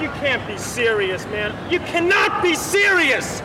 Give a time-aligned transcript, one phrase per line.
[0.00, 1.70] You can't be serious, man.
[1.70, 3.42] You cannot be serious!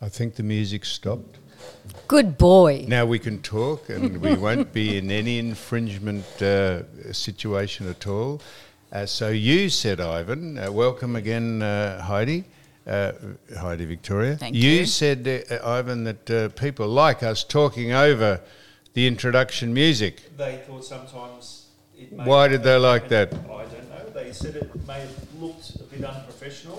[0.00, 1.38] I think the music stopped.
[2.08, 2.86] Good boy.
[2.88, 8.40] Now we can talk, and we won't be in any infringement uh, situation at all.
[8.90, 12.44] Uh, so you said, Ivan, uh, welcome again, uh, Heidi.
[12.86, 13.12] Uh,
[13.60, 14.36] Heidi Victoria.
[14.36, 14.70] Thank you.
[14.70, 14.86] you.
[14.86, 18.40] said, uh, Ivan, that uh, people like us talking over
[18.94, 20.34] the introduction music.
[20.38, 23.34] They thought sometimes it Why did they like that?
[24.28, 24.32] I.
[24.32, 26.76] They said it may have looked a bit unprofessional.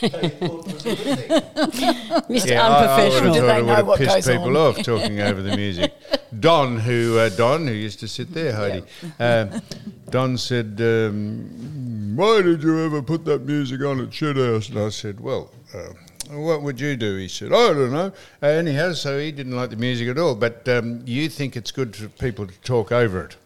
[0.00, 1.30] they thought it was a good thing.
[1.30, 2.56] Mr.
[2.56, 3.34] I- I, would Unprofessional.
[3.34, 4.56] have Do thought they it would know have what pissed goes people on?
[4.56, 5.92] off talking over the music.
[6.40, 8.82] Don, who uh, Don, who used to sit there, Heidi.
[9.18, 9.62] Um,
[10.10, 14.88] Don said, um, "Why did you ever put that music on at Shithouse?" And I
[14.90, 15.92] said, "Well." Uh,
[16.30, 17.16] what would you do?
[17.18, 18.12] He said, I don't know.
[18.42, 20.34] Uh, anyhow, so he didn't like the music at all.
[20.34, 23.36] But um, you think it's good for people to talk over it.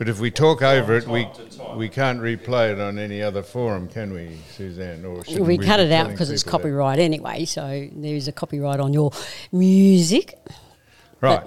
[0.00, 1.76] But if we talk over it, we, time to time.
[1.76, 5.04] we can't replay it on any other forum, can we, Suzanne?
[5.04, 6.62] Or shouldn't We cut it out because it's people that?
[6.62, 9.12] copyright anyway, so there is a copyright on your
[9.52, 10.38] music.
[11.20, 11.46] Right.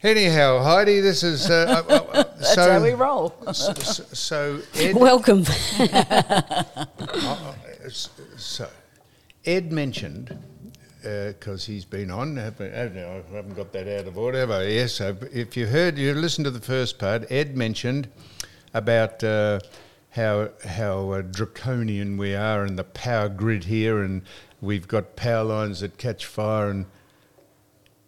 [0.00, 2.70] Anyhow, Heidi, this is uh, uh, uh, That's so.
[2.70, 3.34] how we roll.
[3.52, 5.44] so, so Ed, Welcome.
[8.36, 8.68] so
[9.44, 10.40] Ed mentioned
[11.02, 12.38] because he's been on.
[12.38, 14.46] I haven't got that out of order.
[14.46, 14.68] Have?
[14.68, 14.94] Yes.
[14.94, 17.30] So if you heard, you listened to the first part.
[17.30, 18.08] Ed mentioned
[18.74, 19.60] about uh,
[20.10, 24.22] how how uh, draconian we are and the power grid here, and
[24.60, 26.86] we've got power lines that catch fire, and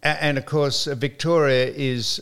[0.03, 2.21] and of course uh, Victoria is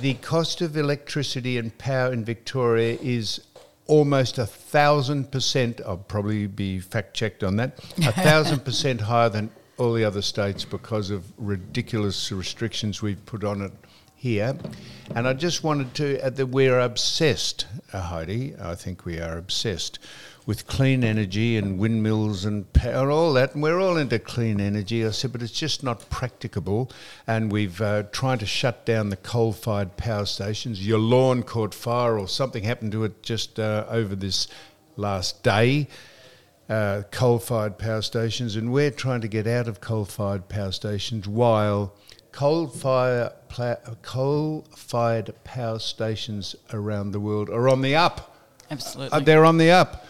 [0.00, 3.40] the cost of electricity and power in Victoria is
[3.86, 5.80] almost a thousand percent.
[5.86, 7.78] I'll probably be fact checked on that.
[7.98, 13.44] A thousand percent higher than all the other states because of ridiculous restrictions we've put
[13.44, 13.72] on it
[14.14, 14.56] here.
[15.14, 18.54] And I just wanted to add that we're obsessed, uh, Heidi.
[18.60, 19.98] I think we are obsessed
[20.46, 23.54] with clean energy and windmills and power, all that.
[23.54, 25.04] And we're all into clean energy.
[25.04, 26.90] I said, but it's just not practicable.
[27.26, 30.86] And we've uh, tried to shut down the coal-fired power stations.
[30.86, 34.48] Your lawn caught fire, or something happened to it just uh, over this
[34.96, 35.88] last day.
[36.66, 41.94] Uh, coal-fired power stations, and we're trying to get out of coal-fired power stations while
[42.32, 48.36] coal-fire pla- coal-fired power stations around the world are on the up.
[48.70, 49.16] Absolutely.
[49.16, 50.06] Uh, they're on the up.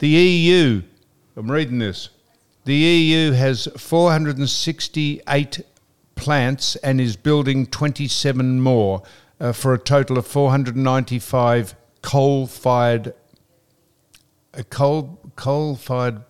[0.00, 0.82] The EU,
[1.36, 2.08] I'm reading this.
[2.64, 5.60] The EU has 468
[6.16, 9.02] plants and is building 27 more
[9.40, 13.14] uh, for a total of 495 coal-fired
[14.54, 16.20] uh, coal coal-fired.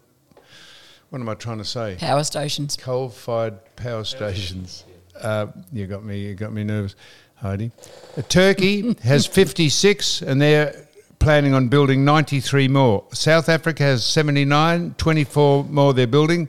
[1.10, 1.96] What am I trying to say?
[1.98, 2.76] Power stations.
[2.76, 4.84] coal-fired power stations.
[5.18, 6.20] Uh, you got me.
[6.20, 6.94] You got me nervous,
[7.36, 7.72] Heidi.
[8.16, 10.86] Uh, Turkey has 56, and they're
[11.18, 13.04] planning on building 93 more.
[13.12, 16.48] South Africa has 79, 24 more they're building.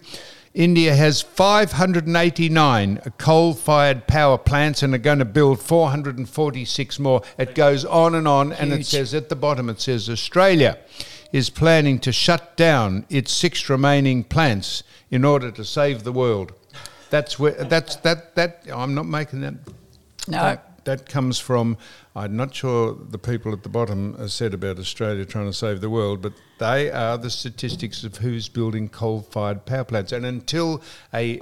[0.54, 7.22] India has 589 coal-fired power plants and are going to build 446 more.
[7.38, 10.78] It goes on and on, and it says at the bottom it says Australia
[11.32, 16.54] is planning to shut down its six remaining plants in order to save the world.
[17.10, 19.56] That's where that's that that I'm not making that.
[20.28, 20.38] No.
[20.38, 21.78] That, that comes from.
[22.16, 25.82] I'm not sure the people at the bottom have said about Australia trying to save
[25.82, 30.12] the world, but they are the statistics of who's building coal-fired power plants.
[30.12, 30.82] And until
[31.14, 31.40] a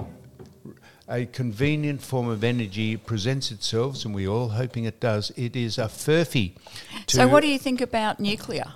[1.08, 5.78] a convenient form of energy presents itself, and we're all hoping it does, it is
[5.78, 6.52] a furphy.
[7.06, 8.74] So, what do you think about nuclear?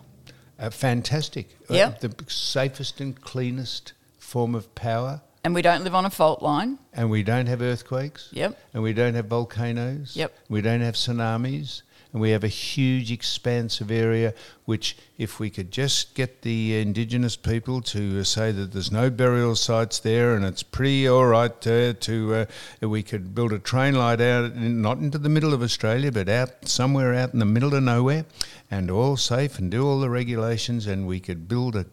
[0.62, 1.50] Uh, fantastic.
[1.70, 1.94] Uh, Yeah.
[2.00, 5.20] the safest and cleanest form of power.
[5.44, 6.78] And we don't live on a fault line.
[6.92, 8.28] And we don't have earthquakes.
[8.32, 8.56] Yep.
[8.74, 10.16] And we don't have volcanoes.
[10.16, 10.32] Yep.
[10.48, 11.82] We don't have tsunamis.
[12.12, 14.34] And we have a huge expanse of area
[14.66, 19.08] which, if we could just get the indigenous people to uh, say that there's no
[19.08, 22.46] burial sites there and it's pretty all right uh, to,
[22.82, 26.28] uh, we could build a train line out, not into the middle of Australia, but
[26.28, 28.26] out somewhere out in the middle of nowhere
[28.70, 31.86] and all safe and do all the regulations and we could build a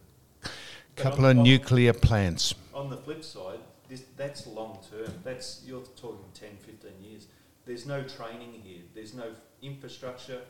[0.96, 2.54] couple of nuclear plants.
[2.74, 5.12] On the flip side, this, that's long term.
[5.24, 7.26] That's you're talking 10, 15 years.
[7.64, 8.82] There's no training here.
[8.94, 10.40] There's no infrastructure.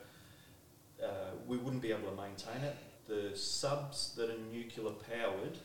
[1.02, 1.06] Uh,
[1.46, 2.76] we wouldn't be able to maintain it.
[3.08, 5.58] The subs that are nuclear powered,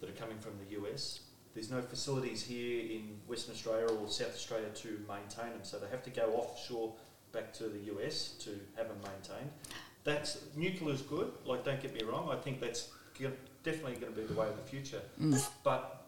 [0.00, 1.20] that are coming from the US,
[1.54, 5.88] there's no facilities here in Western Australia or South Australia to maintain them, so they
[5.88, 6.92] have to go offshore
[7.32, 9.50] back to the US to have them maintained.
[10.04, 11.30] That's nuclear is good.
[11.44, 12.30] Like, don't get me wrong.
[12.30, 12.88] I think that's
[13.62, 15.02] definitely going to be the way of the future.
[15.62, 16.06] But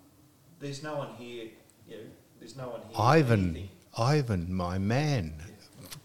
[0.60, 1.48] there's no one here.
[1.88, 2.02] You know,
[2.38, 2.96] there's no one here.
[2.98, 3.68] Ivan.
[3.98, 5.34] Ivan, my man.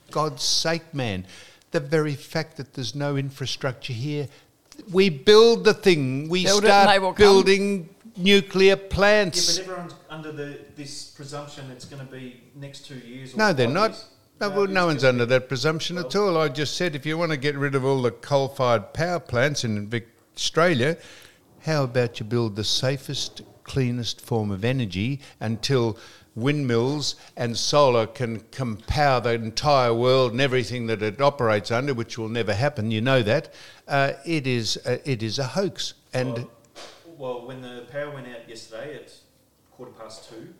[0.08, 1.26] For God's sake, man.
[1.72, 4.28] The very fact that there's no infrastructure here,
[4.92, 6.30] we build the thing.
[6.30, 7.26] We Build it and they will start come.
[7.26, 9.58] building nuclear Yeah, plants.
[9.60, 13.34] but everyone's under the this presumption it's going to be next two years.
[13.34, 13.92] Or no, they're not.
[13.92, 14.06] years.
[14.40, 16.38] No, well, no one's under that presumption at all.
[16.38, 19.64] I just said if you want to get rid of all the coal-fired power plants
[19.64, 20.96] in Vic- Australia,
[21.62, 25.98] how about you build the safest, cleanest form of energy until
[26.38, 28.40] windmills and solar can,
[28.88, 32.92] power the entire world and everything that it operates under, which will never happen.
[32.92, 33.52] You know that.
[33.88, 36.50] Uh, it is uh, it is a hoax, and Well,
[37.18, 39.12] well, when the power went out yesterday at
[39.72, 40.54] quarter past two,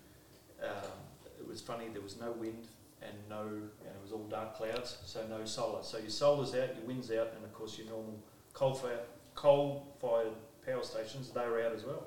[0.64, 0.92] um,
[1.40, 1.86] it was funny.
[1.94, 2.68] There was no wind
[3.02, 5.84] and no, and it was all dark clouds, so no solar.
[5.84, 8.20] So your solar's out, your wind's out, and of course your normal
[8.54, 9.00] coal-fired
[9.36, 10.34] coal-fired
[10.68, 12.04] power stations they were out as well.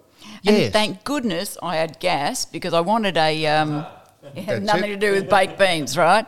[0.47, 3.47] And thank goodness I had gas because I wanted a.
[3.47, 3.87] Um,
[4.37, 5.01] it had That's nothing it.
[5.01, 6.27] to do with baked beans, right?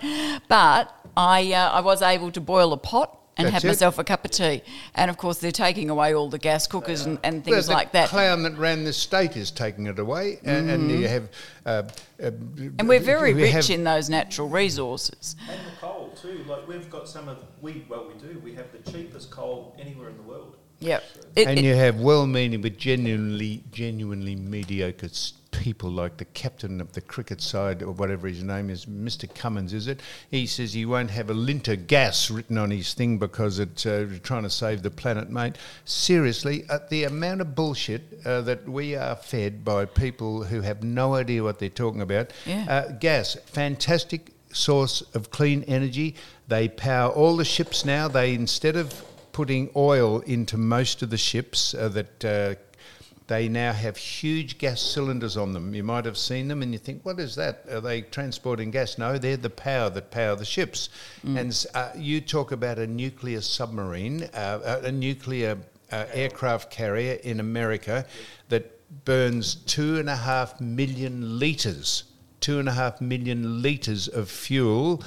[0.49, 3.69] But I, uh, I was able to boil a pot and That's have it.
[3.69, 4.63] myself a cup of tea.
[4.95, 7.73] And of course, they're taking away all the gas cookers and, and Well, things the
[7.73, 8.09] like that.
[8.09, 11.29] clown that ran this state is taking it away, and, and you have.
[11.67, 11.83] Uh,
[12.23, 12.31] uh,
[12.79, 15.37] and we're very we rich in those natural resources.
[15.51, 16.45] And the coal too.
[16.47, 18.39] Like we've got some of we well we do.
[18.39, 20.57] We have the cheapest coal anywhere in the world.
[20.83, 21.05] Yep.
[21.37, 25.09] It- and it- you have well-meaning but genuinely, genuinely mediocre
[25.51, 29.33] people like the captain of the cricket side or whatever his name is, Mr.
[29.33, 30.01] Cummins, is it?
[30.31, 34.43] He says he won't have Alinta gas written on his thing because it's uh, trying
[34.45, 35.57] to save the planet, mate.
[35.85, 40.83] Seriously, uh, the amount of bullshit uh, that we are fed by people who have
[40.83, 42.33] no idea what they're talking about.
[42.47, 42.65] Yeah.
[42.69, 46.15] Uh, gas, fantastic source of clean energy.
[46.49, 48.09] They power all the ships now.
[48.09, 52.55] They instead of putting oil into most of the ships uh, that uh,
[53.27, 55.75] they now have huge gas cylinders on them.
[55.75, 57.65] You might have seen them, and you think, "What is that?
[57.71, 60.89] Are they transporting gas?" No, they're the power that power the ships.
[61.37, 65.59] And uh, you talk about a nuclear submarine, uh, a a nuclear
[65.91, 68.07] uh, aircraft carrier in America
[68.49, 72.05] that burns two and a half million litres,
[72.41, 75.03] two and a half million litres of fuel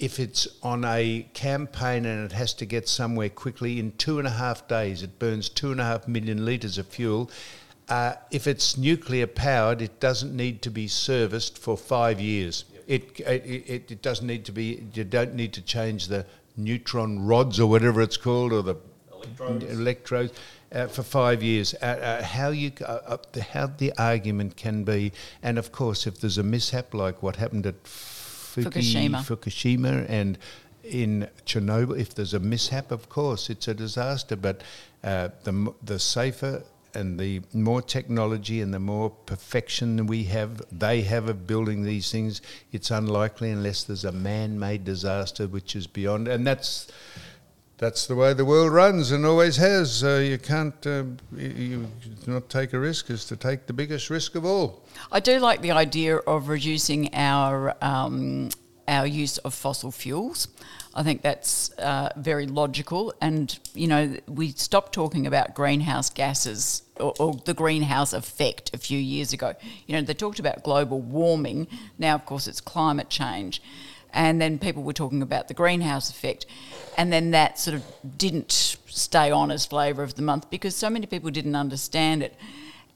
[0.00, 4.26] if it's on a campaign and it has to get somewhere quickly, in two and
[4.26, 7.30] a half days, it burns two and a half million litres of fuel.
[7.88, 12.64] Uh, if it's nuclear powered, it doesn't need to be serviced for five years.
[12.86, 16.24] It, it, it, it doesn't need to be, you don't need to change the
[16.56, 18.76] neutron rods or whatever it's called, or the
[19.12, 19.64] Electrodes.
[19.64, 20.32] electrodes
[20.72, 21.74] uh, for five years.
[21.74, 25.12] Uh, uh, how you uh, uh, the, how the argument can be,
[25.42, 27.74] and of course, if there's a mishap like what happened at
[28.54, 29.18] Fuki- Fukushima.
[29.18, 30.38] Fukushima and
[30.82, 34.36] in Chernobyl, if there's a mishap, of course, it's a disaster.
[34.36, 34.62] But
[35.04, 36.62] uh, the the safer
[36.94, 42.10] and the more technology and the more perfection we have, they have of building these
[42.10, 42.42] things,
[42.72, 46.26] it's unlikely unless there's a man-made disaster which is beyond.
[46.28, 46.90] And that's
[47.80, 50.04] that's the way the world runs and always has.
[50.04, 51.04] Uh, you can't uh,
[51.34, 51.88] you,
[52.26, 54.84] not take a risk is to take the biggest risk of all.
[55.10, 58.50] I do like the idea of reducing our um,
[58.86, 60.48] our use of fossil fuels.
[60.94, 66.82] I think that's uh, very logical, and you know we stopped talking about greenhouse gases
[66.98, 69.54] or, or the greenhouse effect a few years ago.
[69.86, 71.66] You know they talked about global warming.
[71.98, 73.62] Now, of course, it's climate change,
[74.12, 76.46] and then people were talking about the greenhouse effect,
[76.96, 77.84] and then that sort of
[78.16, 82.34] didn't stay on as flavour of the month because so many people didn't understand it.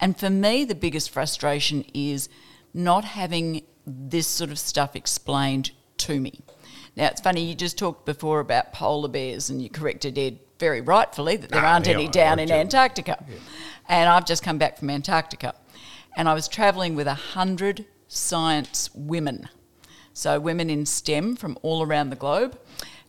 [0.01, 2.29] And for me, the biggest frustration is
[2.73, 6.41] not having this sort of stuff explained to me.
[6.97, 10.81] Now, it's funny, you just talked before about polar bears, and you corrected Ed very
[10.81, 13.25] rightfully that there Ah, aren't yeah, any down in Antarctica.
[13.89, 15.55] And I've just come back from Antarctica,
[16.17, 19.49] and I was travelling with a hundred science women.
[20.15, 22.59] So, women in STEM from all around the globe.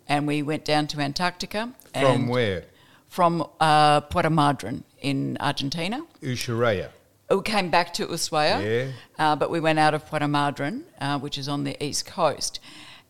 [0.07, 1.73] And we went down to Antarctica.
[1.93, 2.65] From where?
[3.07, 6.01] From uh, Puerto Madryn in Argentina.
[6.21, 6.89] Ushuaia.
[7.29, 8.91] We came back to Ushuaia, Yeah.
[9.17, 12.59] uh, but we went out of Puerto Madryn, uh, which is on the east coast,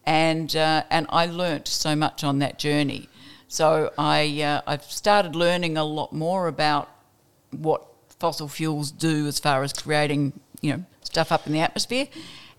[0.05, 3.09] and uh, and I learnt so much on that journey.
[3.49, 6.89] So I uh, I've started learning a lot more about
[7.51, 7.85] what
[8.19, 12.07] fossil fuels do as far as creating you know stuff up in the atmosphere,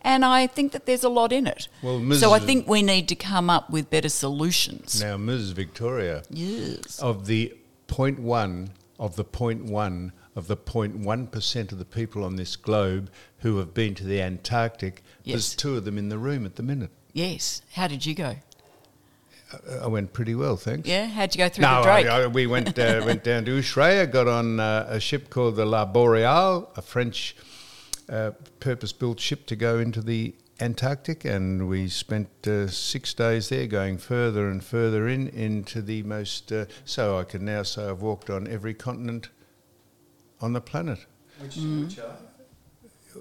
[0.07, 1.69] and I think that there's a lot in it.
[1.83, 2.21] Well, Ms.
[2.21, 5.01] so I think we need to come up with better solutions.
[5.03, 5.51] Now, Ms.
[5.51, 6.99] Victoria, Yes.
[7.01, 7.53] of the
[7.89, 13.11] point one of the point one of the 0.1% of the people on this globe
[13.39, 15.03] who have been to the Antarctic.
[15.25, 16.91] There's two of them in the room at the minute.
[17.13, 17.63] Yes.
[17.73, 18.37] How did you go?
[19.53, 20.89] Uh, I went pretty well, thanks.
[20.89, 21.07] Yeah.
[21.07, 22.07] How'd you go through No, the Drake?
[22.07, 25.57] I, I, we went uh, went down to Ushuaia, got on uh, a ship called
[25.57, 27.35] the La Boreale, a French
[28.09, 33.67] uh, purpose-built ship to go into the Antarctic, and we spent uh, six days there,
[33.67, 36.51] going further and further in into the most.
[36.51, 39.29] Uh, so I can now say I've walked on every continent
[40.41, 41.01] on the planet.
[41.41, 41.85] Which, Mm.
[41.85, 42.17] which are?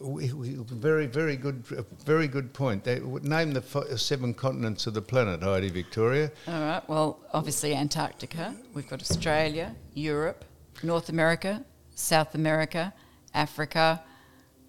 [0.02, 2.84] We, we, very, very good, uh, very good point.
[2.84, 6.32] They, name the fi- seven continents of the planet, Heidi Victoria.
[6.48, 6.90] All right.
[6.90, 8.54] Well, obviously Antarctica.
[8.74, 10.44] We've got Australia, Europe,
[10.84, 11.64] North America,
[11.96, 12.94] South America,
[13.34, 14.02] Africa.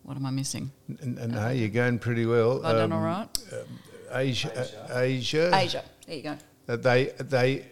[0.07, 0.71] What am I missing?
[0.89, 2.63] N- n- No, you're going pretty well.
[2.63, 3.29] Have I done Um, all right?
[4.13, 4.53] Asia,
[4.89, 5.83] uh, Asia, Asia.
[6.07, 6.37] There you go.
[6.69, 7.67] Uh, they they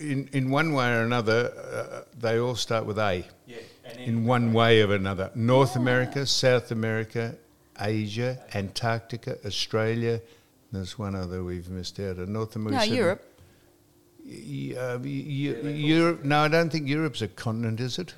[0.00, 3.24] in in one way or another uh, they all start with A.
[3.46, 3.58] Yeah.
[3.84, 7.36] And In one way or another, North America, South America,
[7.78, 10.20] Asia, Antarctica, Australia.
[10.72, 12.16] There's one other we've missed out.
[12.18, 12.84] North America.
[12.88, 13.22] No, Europe.
[14.26, 16.24] Uh, y- y- Europe.
[16.24, 18.14] No, I don't think Europe's a continent, is it?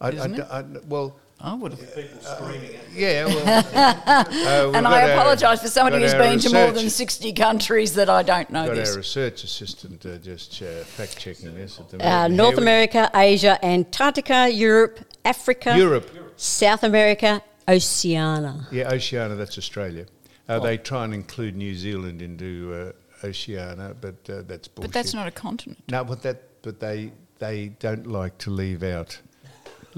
[0.00, 0.66] I, Isn't I- it?
[0.76, 1.94] I- well, I would have.
[1.94, 3.06] people screaming at you.
[3.06, 3.26] yeah.
[3.26, 7.94] Well, uh, And I apologise for somebody who's our been to more than 60 countries
[7.94, 8.90] that I don't know Got this.
[8.92, 12.34] our research assistant uh, just uh, fact checking this at the Uh, moment.
[12.34, 16.10] North Here we- America, Asia, Antarctica, Europe, Africa, Europe.
[16.36, 18.66] South America, Oceania.
[18.72, 20.06] Yeah, Oceania, that's Australia.
[20.48, 24.90] Uh, They try and include New Zealand into uh, Oceania, but uh, that's bullshit.
[24.90, 25.82] But that's not a continent.
[25.90, 29.20] No, but that, but they they don't like to leave out.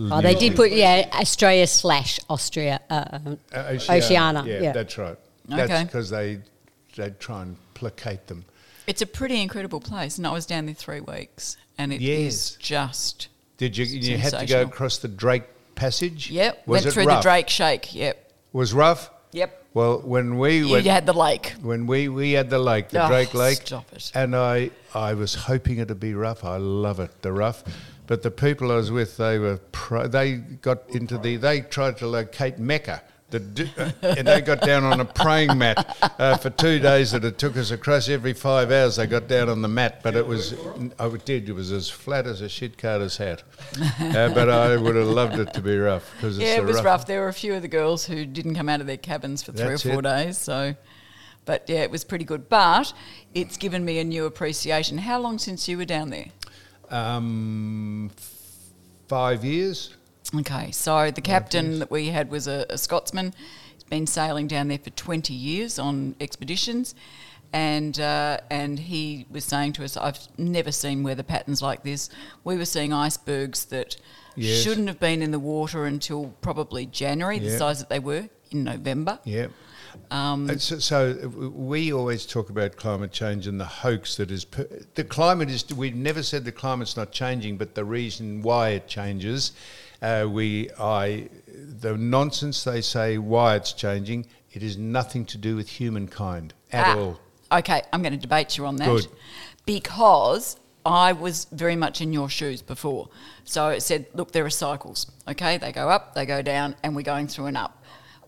[0.01, 2.81] Oh, they did put yeah Australia slash Austria.
[2.89, 3.59] Uh, um, Uh,
[3.91, 4.73] Oceania, Yeah, yeah.
[4.73, 5.17] that's right.
[5.49, 5.85] That's Okay.
[5.85, 6.41] because they
[6.97, 8.45] they try and placate them.
[8.87, 12.53] It's a pretty incredible place, and I was down there three weeks, and it is
[12.53, 12.57] Yes.
[12.61, 13.29] just.
[13.57, 13.85] Did you?
[13.87, 16.31] You had to go across the Drake Passage.
[16.31, 17.23] Yep, Was went through rough?
[17.23, 17.95] the Drake Shake.
[17.95, 19.11] Yep, Was rough.
[19.33, 19.65] yep.
[19.75, 21.55] Well, when we You went, had the lake.
[21.61, 24.11] when we, we had the lake, the Oh, Drake Lake, stop it.
[24.15, 26.45] and I I was hoping it'd be rough.
[26.45, 27.63] I love it, the rough.
[28.09, 31.99] But the people I was with, they were pro, they got into the they tried
[31.99, 33.03] to locate Mecca.
[33.31, 37.13] The, uh, and they got down on a praying mat uh, for two days.
[37.13, 38.97] That it took us across every five hours.
[38.97, 40.55] They got down on the mat, but it was
[40.99, 41.51] I did.
[41.51, 43.43] It was as flat as a shit carter's hat.
[44.01, 47.05] Uh, but I would have loved it to be rough because Yeah, it was rough.
[47.07, 49.53] There were a few of the girls who didn't come out of their cabins for
[49.53, 50.05] three That's or four it.
[50.05, 50.39] days.
[50.39, 50.75] So,
[51.45, 52.49] but yeah, it was pretty good.
[52.49, 52.95] But
[53.35, 54.97] it's given me a new appreciation.
[54.97, 56.29] How long since you were down there?
[56.91, 58.11] Um,
[59.09, 59.95] five years.
[60.35, 63.33] Okay, so the captain that we had was a, a Scotsman.
[63.75, 66.95] He's been sailing down there for 20 years on expeditions.
[67.51, 72.11] And, uh, and he was saying to us, I've never seen weather patterns like this.
[72.45, 73.97] We were seeing icebergs that
[74.37, 74.63] Yes.
[74.63, 78.65] shouldn't have been in the water until probably January, the size that they were in
[78.65, 79.19] November.
[79.25, 79.49] Yeah.
[80.11, 84.69] Um, So, so we always talk about climate change and the hoax that is per-
[84.95, 85.65] the climate is.
[85.75, 89.53] We've never said the climate's not changing, but the reason why it changes,
[90.03, 91.29] uh, we I
[91.81, 94.27] the nonsense they say why it's changing.
[94.53, 97.21] It is nothing to do with humankind at Ah, all.
[97.53, 98.87] Okay, I'm going to debate you on that.
[98.87, 99.07] Good.
[99.67, 103.09] Because I was very much in your shoes before.
[103.45, 105.11] So it said, look, there are cycles.
[105.29, 107.83] Okay, they go up, they go down, and we're going through an up.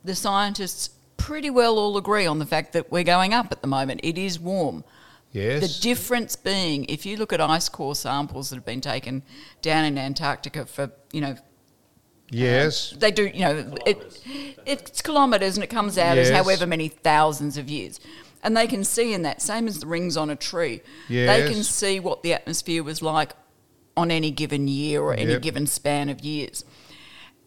[0.05, 3.69] The scientists pretty well all agree on the fact that we're going up at the
[3.69, 4.01] moment.
[4.03, 4.85] It is warm.
[5.33, 5.61] Yes.
[5.61, 9.23] The difference being, if you look at ice core samples that have been taken
[9.63, 11.37] down in Antarctica for, you know, uh,
[12.31, 12.91] yes.
[12.99, 14.23] they do, you know, it,
[14.67, 18.01] it's kilometres and it comes out as however many thousands of years.
[18.43, 21.29] And they can see in that, same as the rings on a tree, yes.
[21.29, 23.33] they can see what the atmosphere was like
[23.97, 25.43] on any given year or any Yep.
[25.43, 26.65] given span of years.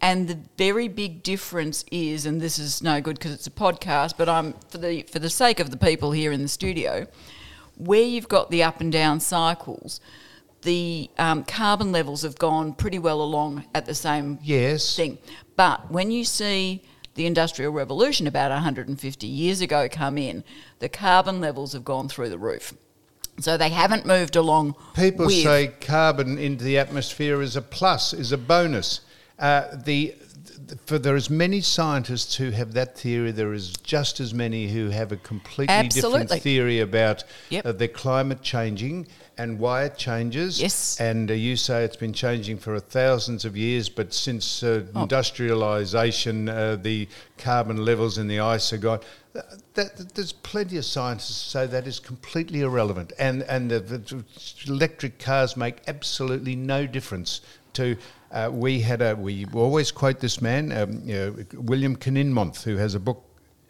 [0.03, 4.15] And the very big difference is, and this is no good because it's a podcast,
[4.17, 7.07] but I'm for the for the sake of the people here in the studio,
[7.77, 10.01] where you've got the up and down cycles,
[10.63, 14.93] the um, carbon levels have gone pretty well along at the same Yes.
[14.98, 15.19] thing.
[15.55, 16.83] But when you see
[17.15, 20.43] the Industrial Revolution about 150 years ago come in,
[20.79, 22.74] the carbon levels have gone through the roof.
[23.39, 24.75] So they haven't moved along.
[24.95, 29.00] People say carbon into the atmosphere is a plus, is a bonus.
[29.40, 30.16] Uh, the,
[30.68, 33.32] th- for there is many scientists who have that theory.
[33.32, 36.22] There is just as many who have a completely Absolutely.
[36.22, 37.66] different theory about Yep.
[37.66, 40.62] uh, the climate changing and why it changes.
[40.62, 41.00] Yes.
[41.00, 45.06] And uh, you say it's been changing for thousands of years, but since uh, Oh.
[45.08, 49.00] industrialisation, uh, the carbon levels in the ice are gone.
[49.34, 53.80] Th- That, there's plenty of scientists who say that is completely irrelevant, and and the,
[53.80, 54.24] the
[54.68, 57.42] electric cars make absolutely no difference
[57.74, 57.98] to
[58.34, 62.78] Uh, we had a we always quote this man, um, you know, William Kininmonth, who
[62.78, 63.24] has a book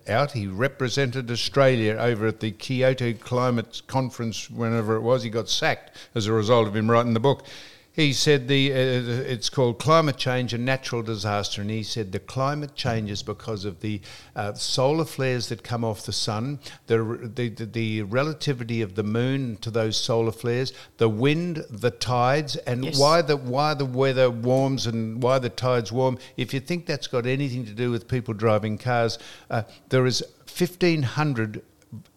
[0.07, 0.31] out.
[0.31, 5.21] He represented Australia over at the Kyoto Climate Conference whenever it was.
[5.23, 7.45] He got sacked as a result of him writing the book.
[7.95, 12.19] He said the uh, it's called climate change and natural disaster, and he said the
[12.19, 14.01] climate changes because of the
[14.35, 16.97] uh, solar flares that come off the sun, the,
[17.35, 22.83] the the relativity of the moon to those solar flares, the wind, the tides, and
[22.83, 22.99] Yes.
[22.99, 26.17] why the why the weather warms and why the tides warm.
[26.35, 29.19] If you think that's got anything to do with people driving cars,
[29.51, 31.61] uh, there is fifteen hundred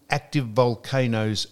[0.09, 1.49] active volcanoes.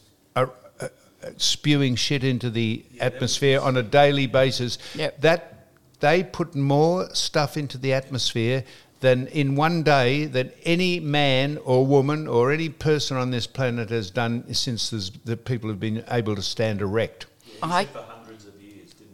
[1.24, 4.78] Are, spewing shit into the atmosphere on a daily basis.
[4.94, 5.20] Yep.
[5.20, 5.68] That
[6.00, 8.64] they put more stuff into the atmosphere
[9.00, 13.90] than in one day that any man or woman or any person on this planet
[13.90, 14.90] has done since
[15.24, 17.26] the people have been able to stand erect.
[17.62, 19.12] I, For hundreds of years, didn't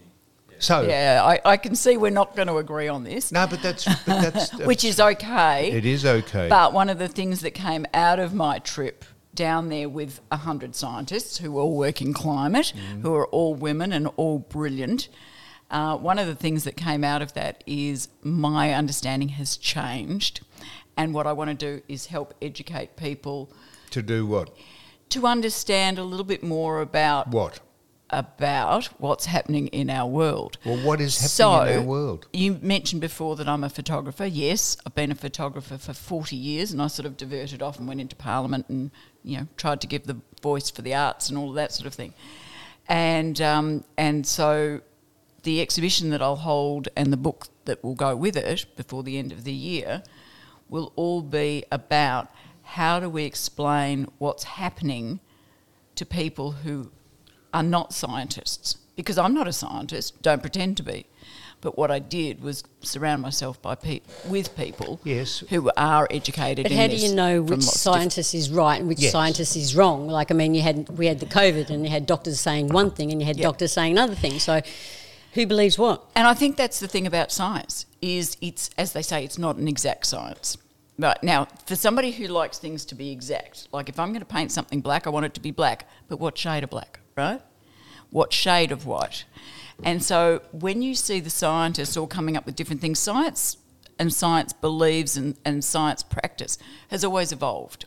[0.48, 0.54] he?
[0.60, 3.62] So yeah, I, I can see we're not going to agree on this, no, but
[3.62, 5.72] that's but that's which is okay.
[5.72, 6.48] it is okay.
[6.48, 10.74] But one of the things that came out of my trip down there with 100
[10.74, 13.02] scientists who all work in climate, Mm.
[13.02, 15.08] who are all women and all brilliant,
[15.70, 20.40] uh, one of the things that came out of that is my understanding has changed.
[20.96, 23.50] And what I want to do is help educate people
[23.90, 24.50] to do what?
[25.10, 27.58] to understand a little bit more about What?
[28.12, 30.58] About what's happening in our world.
[30.64, 32.26] Well, what is happening in our world?
[32.32, 34.26] You mentioned before that I'm a photographer.
[34.26, 37.86] Yes, I've been a photographer for 40 years and I sort of diverted off and
[37.86, 38.90] went into Parliament and,
[39.22, 41.94] you know, tried to give the voice for the arts and all that sort of
[41.94, 42.14] thing.
[42.88, 44.80] And, um, and so
[45.42, 49.18] the exhibition that I'll hold and the book that will go with it before the
[49.18, 50.02] end of the year
[50.68, 52.28] will all be about
[52.62, 55.20] how do we explain what's happening
[55.96, 56.90] to people who
[57.52, 61.06] are not scientists because I'm not a scientist, don't pretend to be.
[61.62, 65.40] But what I did was surround myself by pe- with people Yes.
[65.50, 66.64] who are educated.
[66.64, 69.12] But in how do you know which lots of scientist is right and which Yes.
[69.12, 70.06] scientist is wrong?
[70.08, 72.90] Like, I mean, you had we had the COVID, and you had doctors saying one
[72.90, 73.42] thing, and you had Yeah.
[73.44, 74.38] doctors saying another thing.
[74.38, 74.62] So,
[75.34, 76.02] who believes what?
[76.16, 79.56] And I think that's the thing about science is it's as they say it's not
[79.56, 80.56] an exact science.
[80.98, 84.26] But now, for somebody who likes things to be exact, like if I'm going to
[84.26, 85.86] paint something black, I want it to be black.
[86.08, 87.42] But what shade of black, right?
[88.10, 89.24] What shade of white?
[89.84, 93.56] And so when you see the scientists all coming up with different things, science
[93.98, 97.86] and science believes and, and science practice has always evolved.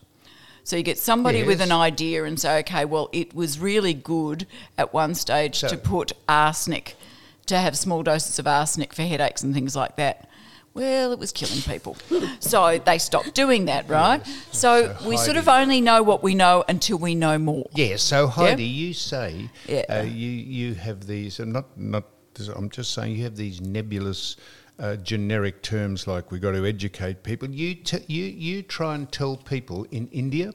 [0.64, 4.46] So you get somebody with an idea and say, okay, well, it was really good
[4.78, 6.96] at one stage So- to put arsenic,
[7.46, 10.28] to have small doses of arsenic for headaches and things like that.
[10.74, 11.96] Well, it was killing people.
[12.40, 14.20] so they stopped doing that, right?
[14.50, 17.66] So So we sort of only know what we know until we know more.
[17.74, 17.96] Yeah.
[17.96, 19.84] So Heidi, you say Yeah.
[19.88, 21.38] uh, you you have these.
[21.38, 22.04] I'm not not.
[22.56, 24.36] I'm just saying you have these nebulous.
[24.76, 27.48] Uh, generic terms like we've got to educate people.
[27.48, 30.52] You t- you you try and tell people in India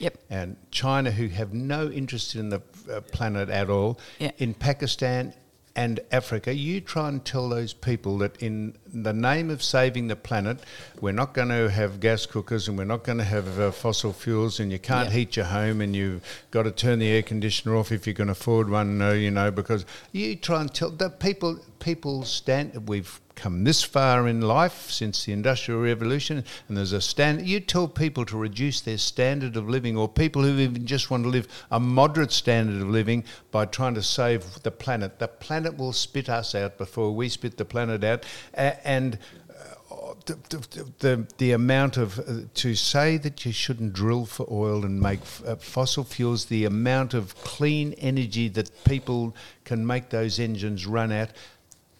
[0.00, 0.18] Yep.
[0.30, 2.60] and China who have no interest in the
[2.92, 4.32] uh, planet at all, Yeah.
[4.38, 5.32] in Pakistan
[5.74, 10.16] and Africa, you try and tell those people that in the name of saving the
[10.16, 10.58] planet,
[11.00, 14.12] we're not going to have gas cookers and we're not going to have uh, fossil
[14.12, 15.14] fuels, and you can't Yeah.
[15.16, 18.28] heat your home, and you've got to turn the air conditioner off if you can
[18.28, 21.58] afford one, uh, you know, because you try and tell the people.
[21.78, 22.86] People stand.
[22.88, 27.46] We've come this far in life since the industrial revolution, and there's a stand.
[27.46, 31.24] You tell people to reduce their standard of living, or people who even just want
[31.24, 35.18] to live a moderate standard of living by trying to save the planet.
[35.18, 39.18] The planet will spit us out before we spit the planet out, and.
[39.50, 44.46] uh, The, the, the, the amount of uh, to say that you shouldn't drill for
[44.50, 49.84] oil and make f- uh, fossil fuels the amount of clean energy that people can
[49.84, 51.34] make those engines run at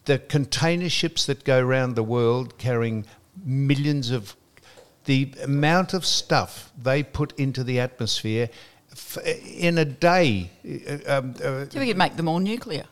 [0.04, 3.06] the container ships that go around the world carrying
[3.44, 4.36] millions of
[5.04, 8.48] the amount of stuff they put into the atmosphere
[8.92, 10.50] f- in a day
[11.08, 12.84] uh, um, uh, So we could make them all nuclear.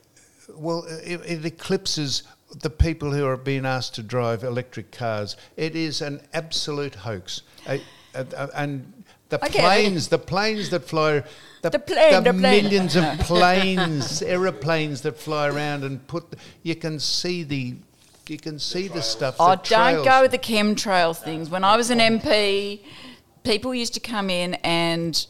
[0.54, 2.22] well it, it eclipses
[2.62, 7.42] the people who are being asked to drive electric cars it is an absolute hoax.
[7.66, 7.78] Uh,
[8.14, 8.99] uh, uh, and
[9.30, 9.52] the it.
[9.52, 11.22] planes the planes that fly
[11.62, 12.40] the, The plane, the plane.
[12.40, 16.24] millions of planes aeroplanes that fly around and put
[16.62, 17.76] you can see the
[18.28, 20.04] you can see the stuff Oh, the don't trails.
[20.06, 21.50] go with the chemtrail things.
[21.50, 22.80] When I was an MP,
[23.42, 25.26] people used to come in and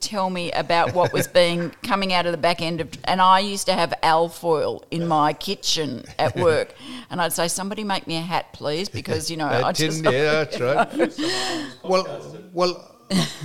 [0.00, 3.38] tell me about what was being coming out of the back end of, and I
[3.38, 6.74] used to have alfoil in my kitchen at work,
[7.10, 10.04] and I'd say, "Somebody make me a hat, please," because you know I tin- just
[10.04, 11.78] yeah, that's right.
[11.84, 12.96] well, well,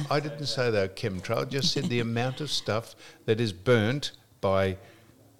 [0.09, 1.41] I didn't say they were chemtrail.
[1.41, 4.77] I just said the amount of stuff that is burnt by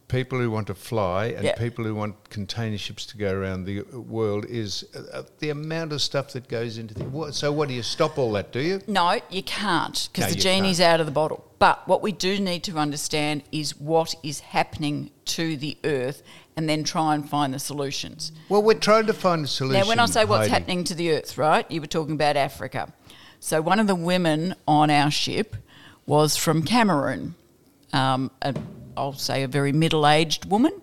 [0.07, 1.55] people who want to fly and Yeah.
[1.55, 5.91] people who want container ships to go around the world is uh, uh, the amount
[5.93, 7.03] of stuff that goes into the.
[7.05, 8.51] What, so, what do you stop all that?
[8.51, 8.81] Do you?
[8.88, 10.93] No, you can't because No, the genie's can't.
[10.93, 11.43] out of the bottle.
[11.57, 16.21] But what we do need to understand is what is happening to the earth
[16.55, 18.31] and then try and find the solutions.
[18.49, 19.81] Well, we're trying to find a solution.
[19.81, 20.51] Now, when I say what's Heidi.
[20.51, 22.93] happening to the earth, right, you were talking about Africa.
[23.45, 25.55] So, one of the women on our ship
[26.08, 27.36] was from Cameroon.
[27.93, 28.55] Um, a,
[28.97, 30.81] I'll say a very middle aged woman.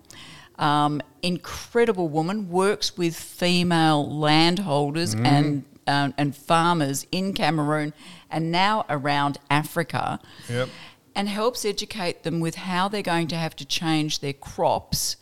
[0.57, 5.25] Um, incredible woman, works with female landholders Mm.
[5.25, 7.91] and, um, and farmers in Cameroon
[8.31, 10.69] and now around Africa Yep.
[11.15, 15.17] and helps educate them with how they're going to have to change their crops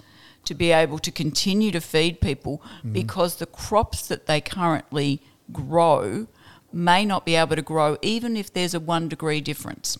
[0.45, 6.27] to be able to continue to feed people because the crops that they currently grow
[6.73, 9.97] may not be able to grow even if there's a one degree difference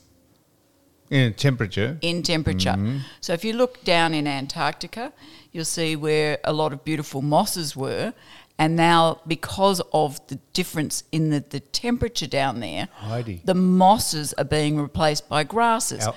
[1.11, 1.97] in temperature.
[2.01, 2.69] in temperature.
[2.69, 2.99] Mm-hmm.
[3.19, 5.11] So if you look down in Antarctica,
[5.51, 8.13] you'll see where a lot of beautiful mosses were.
[8.57, 13.41] And now, because of the difference in the, the temperature down there, Heidi.
[13.43, 16.07] the mosses are being replaced by grasses.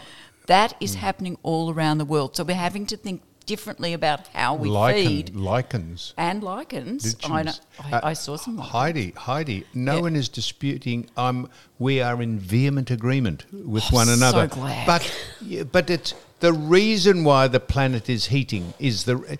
[0.47, 0.99] That is mm.
[0.99, 2.37] happening all around the world.
[2.37, 5.35] So we're having to think differently about how we Lichen, feed.
[5.37, 6.15] lichens.
[6.17, 7.17] And lichens.
[7.25, 7.53] I, know,
[7.83, 8.57] I, Uh, I saw some.
[8.57, 8.73] lichens.
[8.73, 10.01] Heidi, Heidi, no Yeah.
[10.03, 11.09] one is disputing.
[11.17, 14.47] Um, we are in vehement agreement with Oh, one so another.
[14.47, 14.87] glad.
[14.87, 19.39] But, but it's the reason why the planet is heating is the.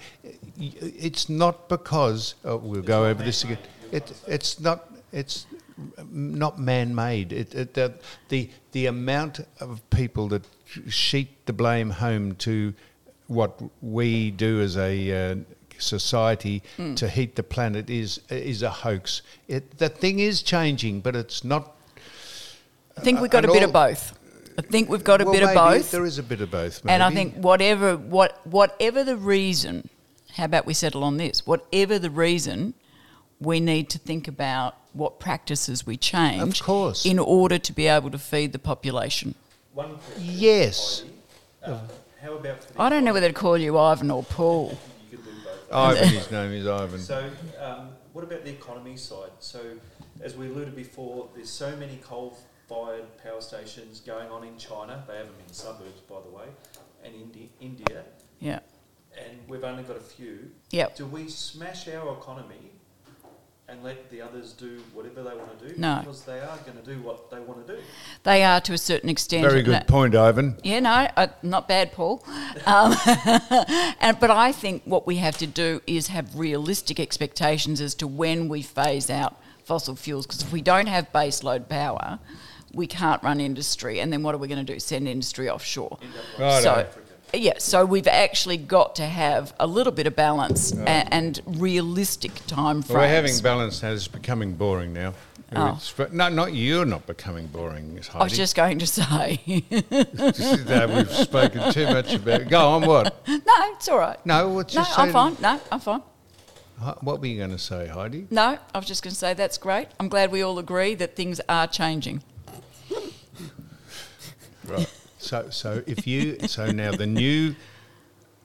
[0.59, 3.59] It's not because oh, we'll go over this again.
[3.93, 4.91] It, it's not.
[5.13, 5.47] It's
[6.11, 7.33] not man-made.
[7.33, 7.95] It, it, the,
[8.29, 10.45] the the amount of people that
[10.89, 12.75] sheet the blame home to
[13.27, 15.37] what we do as a uh,
[15.79, 16.95] society Hmm.
[16.95, 19.23] to heat the planet is is a hoax.
[19.49, 21.77] It, the thing is changing, but it's not.
[22.97, 24.19] I think we've got a bit of both.
[24.57, 25.91] I think we've got a well, bit of both.
[25.91, 26.81] There is a bit of both.
[26.87, 29.89] And I think whatever what whatever the reason,
[30.35, 31.45] how about we settle on this?
[31.47, 32.75] Whatever the reason,
[33.41, 37.05] we need to think about what practices we change, Of course.
[37.05, 39.35] in order to be able to feed the population.
[39.73, 39.99] One.
[40.19, 41.03] Yes.
[41.65, 41.73] Heidi.
[41.73, 41.89] Um,
[42.25, 44.79] how about for the I don't know whether to call you Ivan or Paul.
[45.11, 45.73] You could do both.
[45.73, 46.99] Ivan, his name is Ivan.
[46.99, 49.31] So, um, what about the economy side?
[49.41, 49.61] So,
[50.23, 55.05] as we alluded before, there's so many coal-fired power stations going on in China.
[55.07, 56.47] They have them in suburbs, by the way,
[57.05, 58.05] and Indi- India,
[58.41, 58.61] Yeah.
[59.19, 60.51] and we've only got a few.
[60.71, 60.97] Yep.
[60.97, 62.71] Do we smash our economy
[63.69, 65.81] and let the others do whatever they want to do?
[65.81, 65.99] No.
[66.01, 67.81] Because they are going to do what they want to do.
[68.23, 69.43] They are to a certain extent.
[69.43, 70.57] Very good point, Ivan.
[70.63, 72.23] Yeah, no, uh, not bad, Paul.
[72.67, 72.95] Um,
[74.01, 78.07] and, but I think what we have to do is have realistic expectations as to
[78.07, 80.27] when we phase out fossil fuels.
[80.27, 82.19] Because if we don't have baseload power,
[82.75, 84.01] we can't run industry.
[84.01, 84.79] And then what are we going to do?
[84.79, 85.99] Send industry offshore.
[86.39, 86.63] Righto.
[86.63, 86.89] So,
[87.37, 92.35] yeah, so we've actually got to have a little bit of balance a- and realistic
[92.47, 92.91] time frames.
[92.91, 93.93] Well, we're having balance now.
[93.93, 95.15] It's becoming boring now.
[95.57, 95.81] Oh.
[96.11, 98.09] No, not you're not becoming boring, Heidi.
[98.15, 102.49] I was just going to say, that we've spoken too much about.
[102.49, 103.23] Go on, what?
[103.29, 104.25] no, it's all right.
[104.27, 105.37] No, what's No, just I'm fine.
[105.41, 106.03] No, I'm fine.
[107.01, 108.27] What were you going to say, Heidi?
[108.31, 109.89] No, I was just going to say that's great.
[110.01, 112.23] I'm glad we all agree that things are changing.
[114.67, 114.91] Right.
[115.25, 117.55] So, so if you, so now the new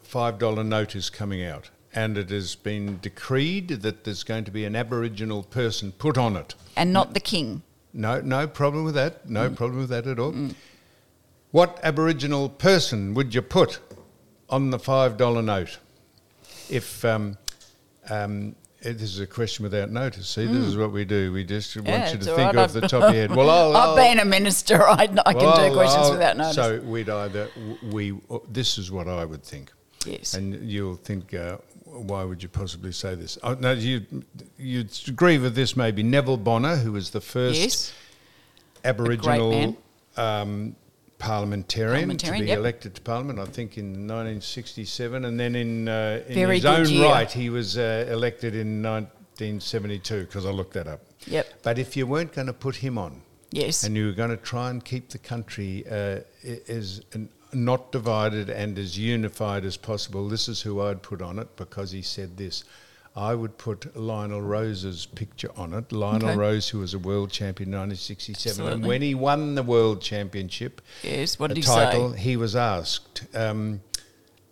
[0.01, 4.51] five dollar note is coming out, and it has been decreed that there's going to
[4.51, 6.55] be an Aboriginal person put on it.
[6.77, 7.63] And not the king.
[7.93, 9.29] No, no problem with that.
[9.29, 10.33] No problem with that at all.
[11.51, 13.79] What Aboriginal person would you put
[14.49, 15.79] on the five dollar note?
[16.69, 17.37] If um,
[18.09, 20.27] um, this is a question without notice.
[20.29, 21.31] See, this is what we do.
[21.33, 22.55] We just want Yeah, you to think right.
[22.57, 23.35] off the top of your head.
[23.35, 24.81] Well, I'll, I've I'll- been a minister.
[24.87, 26.55] I, I can well, do questions I'll- without notice.
[26.55, 27.49] So we'd either
[27.91, 29.71] we this is what I would think.
[30.05, 30.33] Yes.
[30.33, 33.37] And you'll think, uh, why would you possibly say this?
[33.43, 34.05] Oh, no, you
[34.57, 37.93] you'd agree with this maybe Neville Bonner, who was the first yes.
[38.85, 39.77] Aboriginal
[40.15, 40.75] um,
[41.19, 42.57] parliamentarian, Parliamentarian, to be yep.
[42.57, 47.05] elected to Parliament, I think in 1967, and then in, uh, in his own year.
[47.09, 51.01] right, he was uh, elected in 1972 because I looked that up.
[51.27, 51.61] Yep.
[51.61, 53.83] But if you weren't going to put him on, Yes.
[53.83, 56.19] and you were going to try and keep the country uh,
[56.67, 61.37] as n- not divided and as unified as possible, this is who I'd put on
[61.37, 62.63] it because he said this.
[63.19, 65.91] I would put Lionel Rose's picture on it.
[65.91, 66.37] Lionel Okay.
[66.37, 70.81] Rose, who was a world champion in 1967, and when he won the world championship,
[71.03, 71.37] yes.
[71.37, 72.19] What did he title, say?
[72.19, 73.81] he was asked, um,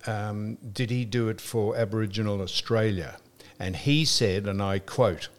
[0.06, 3.16] um, did he do it for Aboriginal Australia?
[3.58, 5.30] And he said, and I quote,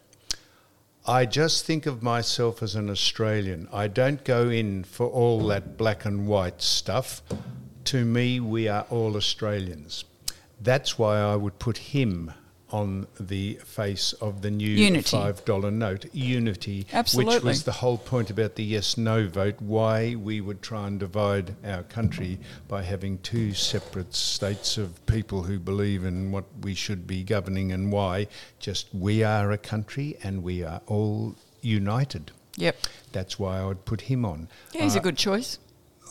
[1.05, 3.67] I just think of myself as an Australian.
[3.71, 7.21] I don't go in for all that black and white stuff.
[7.85, 10.03] to me, we are all Australians.
[10.59, 12.33] That's why I would put him
[12.71, 15.17] on the face of the new Unity.
[15.17, 20.41] $5 note, Unity, which was the whole point about the yes no vote, why we
[20.41, 26.05] would try and divide our country by having two separate states of people who believe
[26.05, 28.27] in what we should be governing and why.
[28.59, 32.31] Just we are a country and we are all united.
[32.57, 32.75] Yep.
[33.11, 34.49] That's why I would put him on.
[34.73, 35.59] Yeah, he's Uh, a good choice.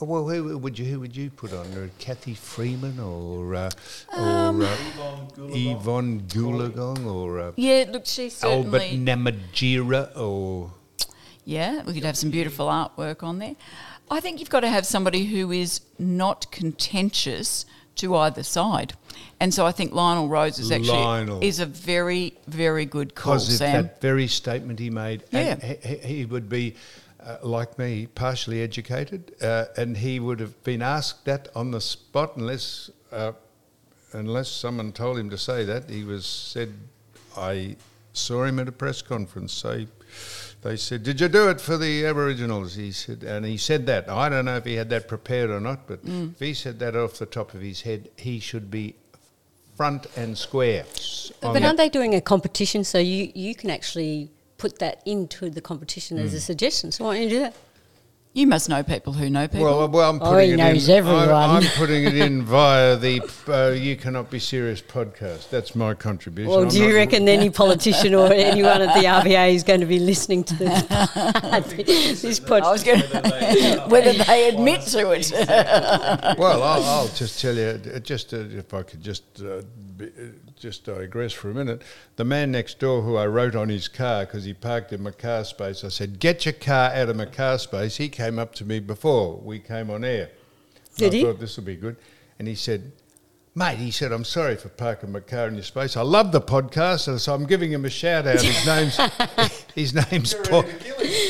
[0.00, 1.66] Well, who would you who would you put on?
[1.74, 3.70] Uh, Cathy Freeman or uh,
[4.16, 7.04] Um, or uh, Evonne Goolagong.
[7.06, 8.98] Or uh, Yeah, look, Albert certainly.
[8.98, 10.70] Namatjira or
[11.44, 13.56] Yeah, we could have some beautiful artwork on there.
[14.10, 18.94] I think you've got to have somebody who is not contentious to either side,
[19.40, 21.42] and so I think Lionel Rose is actually Lionel.
[21.42, 23.82] is a very very good call, because of Sam.
[23.82, 25.56] that very statement he made, Yeah.
[25.56, 26.76] he- he would be.
[27.28, 31.80] Uh, like me, partially educated, uh, and he would have been asked that on the
[31.80, 33.32] spot, unless uh,
[34.14, 35.90] unless someone told him to say that.
[35.90, 36.72] He was said,
[37.36, 37.76] I
[38.14, 39.88] saw him at a press conference say,
[40.62, 42.76] they said, did you do it for the Aboriginals?
[42.76, 44.08] He said, and he said that.
[44.08, 46.32] I don't know if he had that prepared or not, but Mm.
[46.32, 48.94] if he said that off the top of his head, he should be
[49.76, 50.86] front and square.
[51.42, 55.60] But aren't they doing a competition so you, you can actually put that into the
[55.60, 56.36] competition as Hmm.
[56.36, 56.92] a suggestion?
[56.92, 57.54] So why don't you do that?
[58.34, 59.64] you must know people who know people.
[59.64, 60.94] Well, well, I'm Oh, putting he it knows in.
[60.96, 61.28] everyone.
[61.30, 65.48] I'm, I'm putting it in via the uh, "You Cannot Be Serious" podcast.
[65.50, 66.50] That's my contribution.
[66.50, 69.80] Well, I'm do you not- reckon any politician or anyone at the RBA is going
[69.80, 72.70] to be listening to this, this I podcast?
[72.72, 75.32] was going to whether they admit to it.
[76.38, 79.62] Well, I'll, I'll just tell you, just uh, if I could just uh,
[79.96, 80.10] be, uh,
[80.58, 81.82] just digress for a minute.
[82.16, 85.10] The man next door, who I wrote on his car because he parked in my
[85.10, 88.54] car space, I said, "Get your car out of my car space." He came up
[88.56, 90.30] to me before we came on air.
[90.96, 91.22] Did I he?
[91.22, 91.96] thought this would be good,
[92.38, 92.92] and he said.
[93.58, 95.96] Mate, he said, I'm sorry for parking my car in your space.
[95.96, 98.40] I love the podcast, and so I'm giving him a shout out.
[98.40, 98.96] His name's
[99.74, 100.64] his name's Paul,